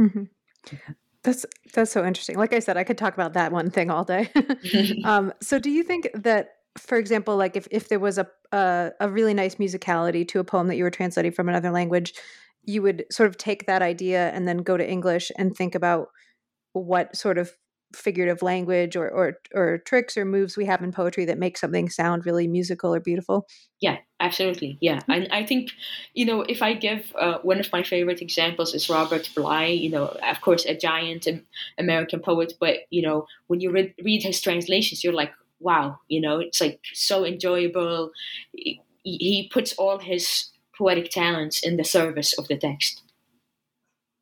Mm-hmm. 0.00 0.24
That's 1.22 1.44
that's 1.74 1.92
so 1.92 2.04
interesting. 2.04 2.36
Like 2.36 2.54
I 2.54 2.60
said, 2.60 2.76
I 2.76 2.84
could 2.84 2.96
talk 2.96 3.14
about 3.14 3.34
that 3.34 3.52
one 3.52 3.70
thing 3.70 3.90
all 3.90 4.04
day. 4.04 4.30
um, 5.04 5.32
so, 5.40 5.58
do 5.58 5.70
you 5.70 5.82
think 5.82 6.08
that 6.14 6.48
for 6.78 6.98
example, 6.98 7.36
like 7.36 7.56
if, 7.56 7.66
if 7.70 7.88
there 7.88 7.98
was 7.98 8.18
a, 8.18 8.26
a, 8.52 8.90
a 9.00 9.08
really 9.08 9.34
nice 9.34 9.56
musicality 9.56 10.26
to 10.28 10.40
a 10.40 10.44
poem 10.44 10.68
that 10.68 10.76
you 10.76 10.84
were 10.84 10.90
translating 10.90 11.32
from 11.32 11.48
another 11.48 11.70
language, 11.70 12.14
you 12.64 12.82
would 12.82 13.04
sort 13.10 13.28
of 13.28 13.36
take 13.36 13.66
that 13.66 13.82
idea 13.82 14.30
and 14.30 14.46
then 14.46 14.58
go 14.58 14.76
to 14.76 14.88
English 14.88 15.32
and 15.36 15.56
think 15.56 15.74
about 15.74 16.08
what 16.72 17.16
sort 17.16 17.38
of 17.38 17.50
figurative 17.94 18.42
language 18.42 18.94
or, 18.94 19.08
or 19.08 19.38
or 19.54 19.78
tricks 19.78 20.16
or 20.16 20.24
moves 20.24 20.56
we 20.56 20.64
have 20.64 20.82
in 20.82 20.92
poetry 20.92 21.24
that 21.24 21.38
make 21.38 21.58
something 21.58 21.88
sound 21.88 22.24
really 22.24 22.46
musical 22.46 22.94
or 22.94 23.00
beautiful. 23.00 23.46
Yeah 23.80 23.96
absolutely. 24.20 24.78
Yeah 24.80 25.00
and 25.08 25.26
i 25.32 25.44
think 25.44 25.70
you 26.14 26.24
know 26.24 26.42
if 26.42 26.62
i 26.62 26.74
give 26.74 27.12
uh, 27.18 27.38
one 27.42 27.58
of 27.58 27.72
my 27.72 27.82
favorite 27.82 28.20
examples 28.22 28.74
is 28.74 28.88
robert 28.88 29.28
bly 29.34 29.66
you 29.66 29.90
know 29.90 30.06
of 30.06 30.40
course 30.40 30.66
a 30.66 30.76
giant 30.76 31.26
american 31.78 32.20
poet 32.20 32.52
but 32.60 32.80
you 32.90 33.02
know 33.02 33.26
when 33.46 33.60
you 33.60 33.70
read, 33.70 33.94
read 34.04 34.22
his 34.22 34.40
translations 34.40 35.02
you're 35.02 35.12
like 35.12 35.32
wow 35.60 35.98
you 36.08 36.20
know 36.20 36.40
it's 36.40 36.60
like 36.60 36.80
so 36.92 37.24
enjoyable 37.24 38.10
he, 38.52 38.80
he 39.02 39.50
puts 39.52 39.72
all 39.74 39.98
his 39.98 40.50
poetic 40.76 41.10
talents 41.10 41.62
in 41.62 41.76
the 41.76 41.84
service 41.84 42.36
of 42.38 42.48
the 42.48 42.56
text 42.56 43.02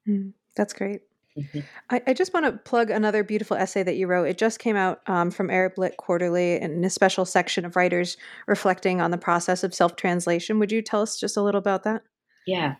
mm, 0.07 0.33
that's 0.55 0.73
great 0.73 1.03
Mm-hmm. 1.39 1.61
I, 1.91 2.03
I, 2.09 2.15
just 2.15 2.35
want 2.35 2.47
to 2.47 2.53
plug 2.53 2.91
another 2.91 3.23
beautiful 3.23 3.57
essay 3.57 3.85
that 3.85 3.97
you 3.97 4.09
wrote. 4.09 4.27
It 4.27 4.39
just 4.39 4.59
came 4.59 4.75
out 4.75 5.01
um, 5.07 5.31
from 5.31 5.51
Arab 5.51 5.79
Lit 5.79 5.97
Quarterly 5.97 6.61
in 6.61 6.85
a 6.85 6.91
special 6.91 7.25
section 7.25 7.65
of 7.65 7.77
writers 7.77 8.17
reflecting 8.49 9.01
on 9.01 9.13
the 9.13 9.19
process 9.19 9.63
of 9.63 9.73
self 9.73 9.95
translation. 9.95 10.59
Would 10.59 10.73
you 10.73 10.83
tell 10.83 11.03
us 11.03 11.19
just 11.19 11.37
a 11.37 11.43
little 11.43 11.61
about 11.61 11.85
that? 11.85 12.03
Yeah. 12.47 12.77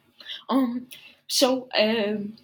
Um. 0.49 0.89
So 1.29 1.69
um, 1.79 2.35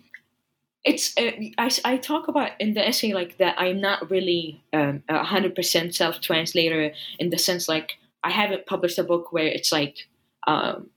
it's 0.84 1.16
uh, 1.18 1.32
I, 1.58 1.70
I 1.84 1.96
talk 1.96 2.28
about 2.28 2.52
in 2.60 2.74
the 2.74 2.86
essay 2.86 3.12
like 3.12 3.38
that. 3.38 3.54
I'm 3.58 3.80
not 3.80 4.10
really 4.10 4.62
um, 4.72 5.02
a 5.08 5.24
hundred 5.24 5.54
percent 5.54 5.94
self 5.94 6.20
translator 6.20 6.92
in 7.18 7.30
the 7.30 7.38
sense 7.38 7.68
like 7.68 7.92
I 8.22 8.30
haven't 8.30 8.66
published 8.66 8.98
a 8.98 9.04
book 9.04 9.32
where 9.32 9.46
it's 9.46 9.72
like 9.72 10.08
um, 10.46 10.90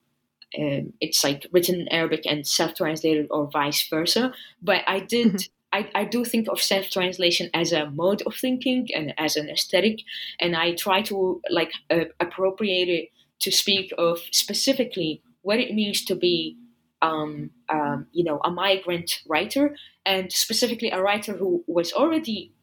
um, 0.58 0.94
it's 1.02 1.24
like 1.24 1.46
written 1.52 1.82
in 1.82 1.88
Arabic 1.90 2.26
and 2.26 2.48
self-translated 2.48 3.28
or 3.30 3.50
vice 3.50 3.88
versa. 3.90 4.34
But 4.62 4.84
I 4.88 5.00
did. 5.00 5.28
Mm-hmm. 5.28 5.52
I, 5.74 5.90
I 5.94 6.06
do 6.06 6.24
think 6.24 6.48
of 6.48 6.62
self-translation 6.62 7.50
as 7.54 7.74
a 7.74 7.90
mode 7.92 8.24
of 8.26 8.36
thinking 8.36 8.88
and 8.96 9.14
as 9.18 9.36
an 9.36 9.50
aesthetic, 9.50 10.00
and 10.40 10.56
I 10.56 10.76
try 10.76 11.02
to 11.04 11.42
like 11.50 11.72
uh, 11.90 12.06
appropriate 12.22 12.88
it 12.88 13.10
to 13.42 13.52
speak 13.52 13.94
of 13.98 14.20
specifically 14.32 15.22
what 15.42 15.60
it 15.60 15.76
means 15.76 16.06
to 16.06 16.16
be, 16.16 16.58
um, 17.02 17.52
um, 17.70 18.08
you 18.12 18.24
know, 18.24 18.40
a 18.44 18.52
migrant 18.52 19.22
writer, 19.28 19.76
and 20.06 20.32
specifically 20.32 20.92
a 20.92 21.02
writer 21.02 21.34
who 21.34 21.64
was 21.68 21.94
already 21.94 22.54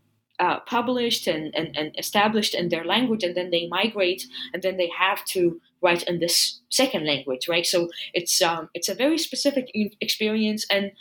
uh, 0.40 0.60
published 0.60 1.26
and, 1.26 1.54
and, 1.54 1.76
and 1.76 1.94
established 1.98 2.54
in 2.54 2.68
their 2.68 2.84
language, 2.84 3.22
and 3.22 3.36
then 3.36 3.50
they 3.50 3.68
migrate, 3.68 4.26
and 4.52 4.62
then 4.62 4.76
they 4.76 4.90
have 4.98 5.24
to 5.26 5.60
write 5.80 6.02
in 6.04 6.18
this 6.18 6.60
second 6.70 7.06
language, 7.06 7.46
right? 7.48 7.66
So 7.66 7.88
it's 8.12 8.42
um, 8.42 8.68
it's 8.74 8.88
a 8.88 8.94
very 8.94 9.18
specific 9.18 9.70
experience, 10.00 10.66
and 10.70 10.92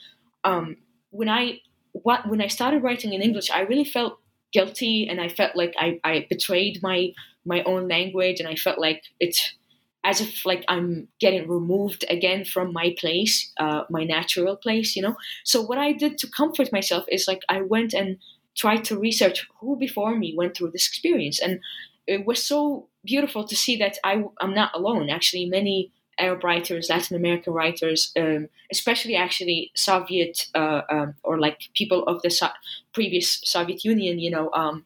um, 0.43 0.77
when 1.09 1.29
I 1.29 1.61
what 1.93 2.27
when 2.27 2.41
I 2.41 2.47
started 2.47 2.83
writing 2.83 3.13
in 3.13 3.21
English, 3.21 3.49
I 3.49 3.61
really 3.61 3.85
felt 3.85 4.19
guilty, 4.51 5.07
and 5.09 5.19
I 5.19 5.29
felt 5.29 5.55
like 5.55 5.73
I, 5.79 5.99
I 6.03 6.27
betrayed 6.29 6.83
my 6.83 7.13
my 7.45 7.63
own 7.63 7.87
language, 7.87 8.39
and 8.39 8.47
I 8.47 8.55
felt 8.55 8.77
like 8.77 9.03
it's 9.19 9.55
as 10.03 10.21
if 10.21 10.45
like 10.45 10.65
I'm 10.67 11.07
getting 11.19 11.47
removed 11.47 12.05
again 12.09 12.45
from 12.45 12.73
my 12.73 12.95
place, 12.97 13.51
uh, 13.57 13.83
my 13.89 14.03
natural 14.03 14.55
place, 14.55 14.95
you 14.95 15.01
know. 15.01 15.15
So 15.43 15.61
what 15.61 15.77
I 15.77 15.93
did 15.93 16.17
to 16.19 16.27
comfort 16.29 16.71
myself 16.71 17.05
is 17.09 17.27
like 17.27 17.41
I 17.49 17.61
went 17.61 17.93
and 17.93 18.17
tried 18.55 18.83
to 18.85 18.99
research 18.99 19.47
who 19.59 19.77
before 19.77 20.15
me 20.15 20.33
went 20.37 20.55
through 20.55 20.71
this 20.71 20.87
experience, 20.87 21.39
and 21.39 21.59
it 22.07 22.25
was 22.25 22.43
so 22.43 22.89
beautiful 23.05 23.45
to 23.47 23.55
see 23.55 23.75
that 23.77 23.97
I 24.03 24.23
I, 24.41 24.43
am 24.43 24.53
not 24.53 24.71
alone. 24.75 25.09
Actually, 25.09 25.45
many 25.45 25.91
Arab 26.19 26.43
writers, 26.43 26.89
Latin 26.89 27.15
American 27.15 27.54
writers, 27.54 28.12
um, 28.17 28.49
especially 28.71 29.15
actually 29.15 29.71
Soviet 29.76 30.47
uh, 30.54 30.82
um, 30.89 31.15
or 31.23 31.39
like 31.39 31.60
people 31.73 32.04
of 32.06 32.21
the 32.21 32.30
so- 32.30 32.49
previous 32.93 33.41
Soviet 33.43 33.84
Union, 33.84 34.19
you 34.19 34.30
know, 34.30 34.52
um, 34.54 34.86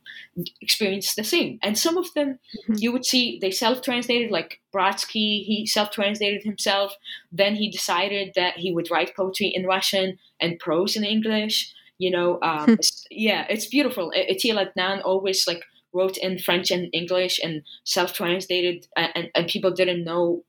experienced 0.61 1.15
the 1.15 1.23
same. 1.23 1.59
And 1.61 1.77
some 1.77 1.97
of 1.97 2.13
them, 2.13 2.39
mm-hmm. 2.57 2.73
you 2.77 2.91
would 2.91 3.05
see 3.05 3.39
they 3.39 3.51
self-translated, 3.51 4.31
like 4.31 4.61
Brodsky, 4.73 5.43
he 5.43 5.65
self-translated 5.65 6.43
himself. 6.43 6.95
Then 7.31 7.55
he 7.55 7.69
decided 7.69 8.33
that 8.35 8.57
he 8.57 8.73
would 8.73 8.89
write 8.89 9.15
poetry 9.15 9.47
in 9.47 9.65
Russian 9.65 10.19
and 10.39 10.59
prose 10.59 10.95
in 10.95 11.03
English. 11.03 11.73
You 11.97 12.11
know, 12.11 12.39
um, 12.41 12.69
it's, 12.69 13.05
yeah, 13.09 13.45
it's 13.49 13.65
beautiful. 13.65 14.11
Etel 14.15 14.63
Adnan 14.63 15.01
always 15.03 15.47
like 15.47 15.63
wrote 15.93 16.17
in 16.17 16.37
French 16.37 16.69
and 16.69 16.89
English 16.93 17.39
and 17.43 17.63
self-translated, 17.83 18.87
and, 18.95 19.31
and 19.33 19.47
people 19.47 19.71
didn't 19.71 20.03
know 20.03 20.43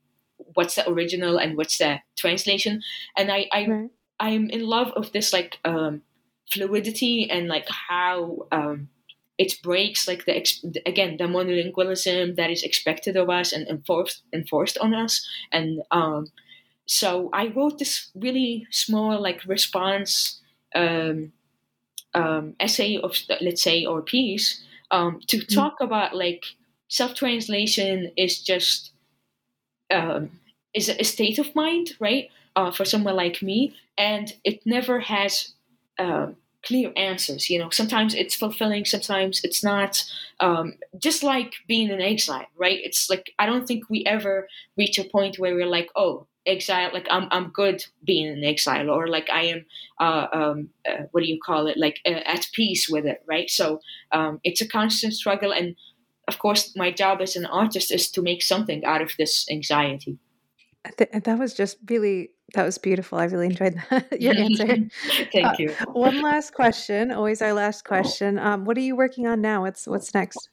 what's 0.55 0.74
the 0.74 0.88
original 0.88 1.38
and 1.38 1.57
what's 1.57 1.79
the 1.79 1.98
translation. 2.16 2.83
And 3.16 3.31
I, 3.31 3.46
I 3.53 3.66
right. 3.66 3.90
I'm 4.20 4.51
in 4.51 4.66
love 4.66 4.92
of 4.96 5.12
this 5.12 5.33
like 5.33 5.59
um, 5.64 6.03
fluidity 6.51 7.31
and 7.31 7.48
like 7.48 7.68
how 7.68 8.46
um, 8.51 8.88
it 9.37 9.55
breaks 9.62 10.09
like 10.09 10.24
the 10.24 10.35
again 10.87 11.16
the 11.16 11.24
monolingualism 11.24 12.37
that 12.37 12.51
is 12.51 12.62
expected 12.62 13.16
of 13.16 13.31
us 13.31 13.53
and 13.53 13.68
enforced 13.68 14.22
enforced 14.33 14.79
on 14.79 14.94
us. 14.94 15.27
And 15.53 15.83
um, 15.90 16.27
so 16.87 17.31
I 17.33 17.48
wrote 17.48 17.79
this 17.79 18.11
really 18.14 18.66
small 18.70 19.20
like 19.20 19.44
response 19.44 20.40
um, 20.74 21.33
um, 22.14 22.55
essay 22.59 22.96
of 22.96 23.16
let's 23.40 23.62
say 23.62 23.85
or 23.85 24.03
piece 24.03 24.64
um, 24.90 25.20
to 25.29 25.38
mm. 25.38 25.55
talk 25.55 25.77
about 25.81 26.16
like 26.16 26.44
self 26.88 27.14
translation 27.14 28.11
is 28.16 28.40
just 28.42 28.92
um, 29.90 30.31
is 30.74 30.88
a 30.88 31.03
state 31.05 31.38
of 31.38 31.55
mind, 31.55 31.92
right? 32.01 32.31
Uh, 32.57 32.70
for 32.70 32.85
someone 32.85 33.14
like 33.16 33.40
me, 33.42 33.77
and 33.96 34.35
it 34.44 34.61
never 34.66 35.01
has 35.01 35.53
uh, 35.98 36.29
clear 36.64 36.92
answers. 36.96 37.48
You 37.48 37.59
know, 37.59 37.70
sometimes 37.70 38.14
it's 38.14 38.35
fulfilling, 38.35 38.85
sometimes 38.85 39.40
it's 39.44 39.62
not. 39.62 40.05
Um, 40.40 40.74
just 40.98 41.22
like 41.22 41.55
being 41.66 41.90
in 41.90 42.01
exile, 42.01 42.46
right? 42.57 42.79
It's 42.83 43.09
like 43.11 43.33
I 43.38 43.46
don't 43.46 43.66
think 43.66 43.88
we 43.88 44.05
ever 44.07 44.48
reach 44.77 44.98
a 44.98 45.05
point 45.05 45.38
where 45.38 45.55
we're 45.55 45.66
like, 45.66 45.90
oh, 45.96 46.27
exile 46.46 46.88
like 46.94 47.07
i'm 47.11 47.29
i'm 47.31 47.51
good 47.51 47.85
being 48.05 48.27
in 48.27 48.42
exile 48.42 48.88
or 48.88 49.07
like 49.07 49.29
i 49.29 49.42
am 49.42 49.66
uh, 50.01 50.27
um, 50.33 50.70
uh, 50.88 51.03
what 51.11 51.22
do 51.22 51.29
you 51.29 51.38
call 51.44 51.66
it 51.66 51.77
like 51.77 51.98
uh, 52.07 52.22
at 52.24 52.46
peace 52.55 52.88
with 52.88 53.05
it 53.05 53.22
right 53.27 53.51
so 53.51 53.81
um, 54.12 54.40
it's 54.44 54.62
a 54.62 54.68
constant 54.68 55.12
struggle 55.12 55.53
and 55.53 55.77
of 56.29 56.38
course 56.38 56.77
my 56.77 56.91
job 56.91 57.21
as 57.21 57.37
an 57.37 57.47
artist 57.47 57.91
is 57.91 58.11
to 58.12 58.23
make 58.23 58.43
something 58.43 58.85
out 58.85 59.03
of 59.03 59.12
this 59.19 59.47
anxiety. 59.51 60.19
That 60.97 61.38
was 61.38 61.55
just 61.55 61.79
really 61.88 62.31
that 62.55 62.64
was 62.64 62.79
beautiful. 62.79 63.19
I 63.19 63.25
really 63.25 63.47
enjoyed 63.47 63.75
that 63.91 64.21
your 64.21 64.35
answer. 64.35 64.67
Thank 65.33 65.47
uh, 65.47 65.55
you 65.59 65.69
one 65.93 66.23
last 66.23 66.55
question 66.55 67.11
always 67.11 67.43
our 67.43 67.53
last 67.53 67.85
question. 67.85 68.38
Um, 68.38 68.64
what 68.64 68.77
are 68.77 68.83
you 68.83 68.97
working 68.97 69.27
on 69.27 69.41
now? 69.41 69.62
What's 69.62 69.87
what's 69.87 70.14
next? 70.14 70.49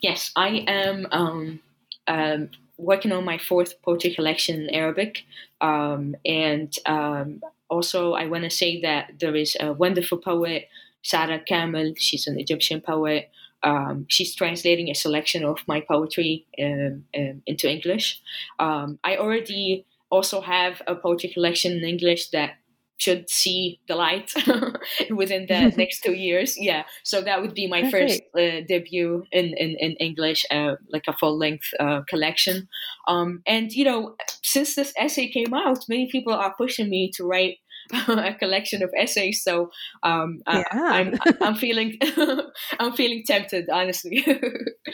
Yes 0.00 0.32
i 0.34 0.64
am 0.66 1.06
um, 1.12 1.60
um, 2.08 2.50
working 2.82 3.12
on 3.12 3.24
my 3.24 3.38
fourth 3.38 3.80
poetry 3.82 4.14
collection 4.14 4.62
in 4.62 4.70
Arabic. 4.70 5.22
Um, 5.60 6.16
and 6.24 6.76
um, 6.86 7.40
also, 7.70 8.12
I 8.12 8.26
want 8.26 8.44
to 8.44 8.50
say 8.50 8.80
that 8.82 9.12
there 9.20 9.34
is 9.34 9.56
a 9.60 9.72
wonderful 9.72 10.18
poet, 10.18 10.68
Sarah 11.02 11.40
Kamel. 11.40 11.94
She's 11.96 12.26
an 12.26 12.38
Egyptian 12.38 12.80
poet. 12.80 13.30
Um, 13.62 14.06
she's 14.08 14.34
translating 14.34 14.90
a 14.90 14.94
selection 14.94 15.44
of 15.44 15.58
my 15.66 15.80
poetry 15.80 16.46
um, 16.60 17.04
um, 17.16 17.42
into 17.46 17.70
English. 17.70 18.20
Um, 18.58 18.98
I 19.04 19.16
already 19.16 19.86
also 20.10 20.40
have 20.40 20.82
a 20.86 20.94
poetry 20.94 21.30
collection 21.30 21.72
in 21.72 21.84
English 21.84 22.30
that 22.30 22.56
should 23.02 23.28
see 23.28 23.80
the 23.88 23.96
light 23.96 24.32
within 25.10 25.46
the 25.46 25.72
next 25.76 26.02
two 26.02 26.12
years. 26.12 26.56
Yeah, 26.56 26.84
so 27.02 27.20
that 27.20 27.42
would 27.42 27.54
be 27.54 27.66
my 27.66 27.90
first 27.90 28.22
uh, 28.34 28.62
debut 28.68 29.24
in 29.32 29.46
in, 29.64 29.70
in 29.80 29.92
English, 29.98 30.46
uh, 30.50 30.76
like 30.92 31.04
a 31.08 31.12
full 31.12 31.36
length 31.36 31.68
uh, 31.80 32.02
collection. 32.08 32.68
Um, 33.08 33.42
and 33.46 33.72
you 33.72 33.84
know, 33.84 34.14
since 34.42 34.76
this 34.76 34.92
essay 34.96 35.28
came 35.28 35.52
out, 35.52 35.88
many 35.88 36.08
people 36.10 36.32
are 36.32 36.54
pushing 36.54 36.88
me 36.88 37.10
to 37.16 37.24
write 37.24 37.58
a 38.08 38.34
collection 38.34 38.82
of 38.82 38.90
essays. 38.96 39.42
So 39.42 39.70
um, 40.02 40.42
yeah. 40.46 40.64
I, 40.72 41.00
am 41.00 41.14
I'm, 41.26 41.36
I'm 41.40 41.54
feeling 41.54 41.98
I'm 42.80 42.92
feeling 42.92 43.22
tempted, 43.26 43.68
honestly. 43.70 44.24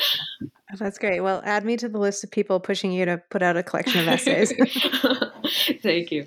That's 0.78 0.98
great. 0.98 1.20
Well, 1.20 1.42
add 1.44 1.64
me 1.64 1.76
to 1.78 1.88
the 1.88 1.98
list 1.98 2.24
of 2.24 2.30
people 2.30 2.60
pushing 2.60 2.92
you 2.92 3.04
to 3.06 3.22
put 3.30 3.42
out 3.42 3.56
a 3.56 3.62
collection 3.62 4.00
of 4.02 4.08
essays. 4.08 4.52
Thank 5.82 6.12
you. 6.12 6.26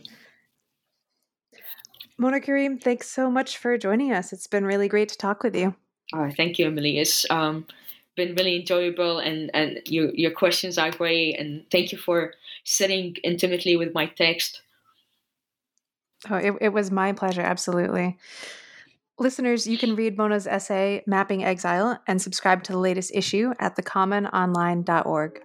Mona 2.17 2.39
Kareem, 2.39 2.81
thanks 2.81 3.09
so 3.09 3.31
much 3.31 3.57
for 3.57 3.77
joining 3.77 4.11
us. 4.11 4.33
It's 4.33 4.47
been 4.47 4.65
really 4.65 4.87
great 4.87 5.09
to 5.09 5.17
talk 5.17 5.43
with 5.43 5.55
you. 5.55 5.75
Oh, 6.13 6.29
thank 6.29 6.59
you, 6.59 6.67
Emily. 6.67 6.99
It's 6.99 7.25
um, 7.29 7.65
been 8.15 8.35
really 8.35 8.57
enjoyable, 8.57 9.19
and 9.19 9.49
and 9.53 9.79
your 9.85 10.13
your 10.13 10.31
questions 10.31 10.77
are 10.77 10.91
great. 10.91 11.39
And 11.39 11.63
thank 11.71 11.91
you 11.91 11.97
for 11.97 12.33
sitting 12.63 13.15
intimately 13.23 13.75
with 13.75 13.93
my 13.93 14.05
text. 14.05 14.61
Oh, 16.29 16.35
it, 16.35 16.53
it 16.61 16.69
was 16.69 16.91
my 16.91 17.13
pleasure. 17.13 17.41
Absolutely. 17.41 18.17
Listeners, 19.19 19.67
you 19.67 19.77
can 19.77 19.95
read 19.95 20.17
Mona's 20.17 20.47
essay, 20.47 21.03
Mapping 21.05 21.43
Exile, 21.43 21.99
and 22.07 22.21
subscribe 22.21 22.63
to 22.63 22.71
the 22.71 22.77
latest 22.79 23.11
issue 23.13 23.53
at 23.59 23.75
thecommononline.org. 23.75 25.41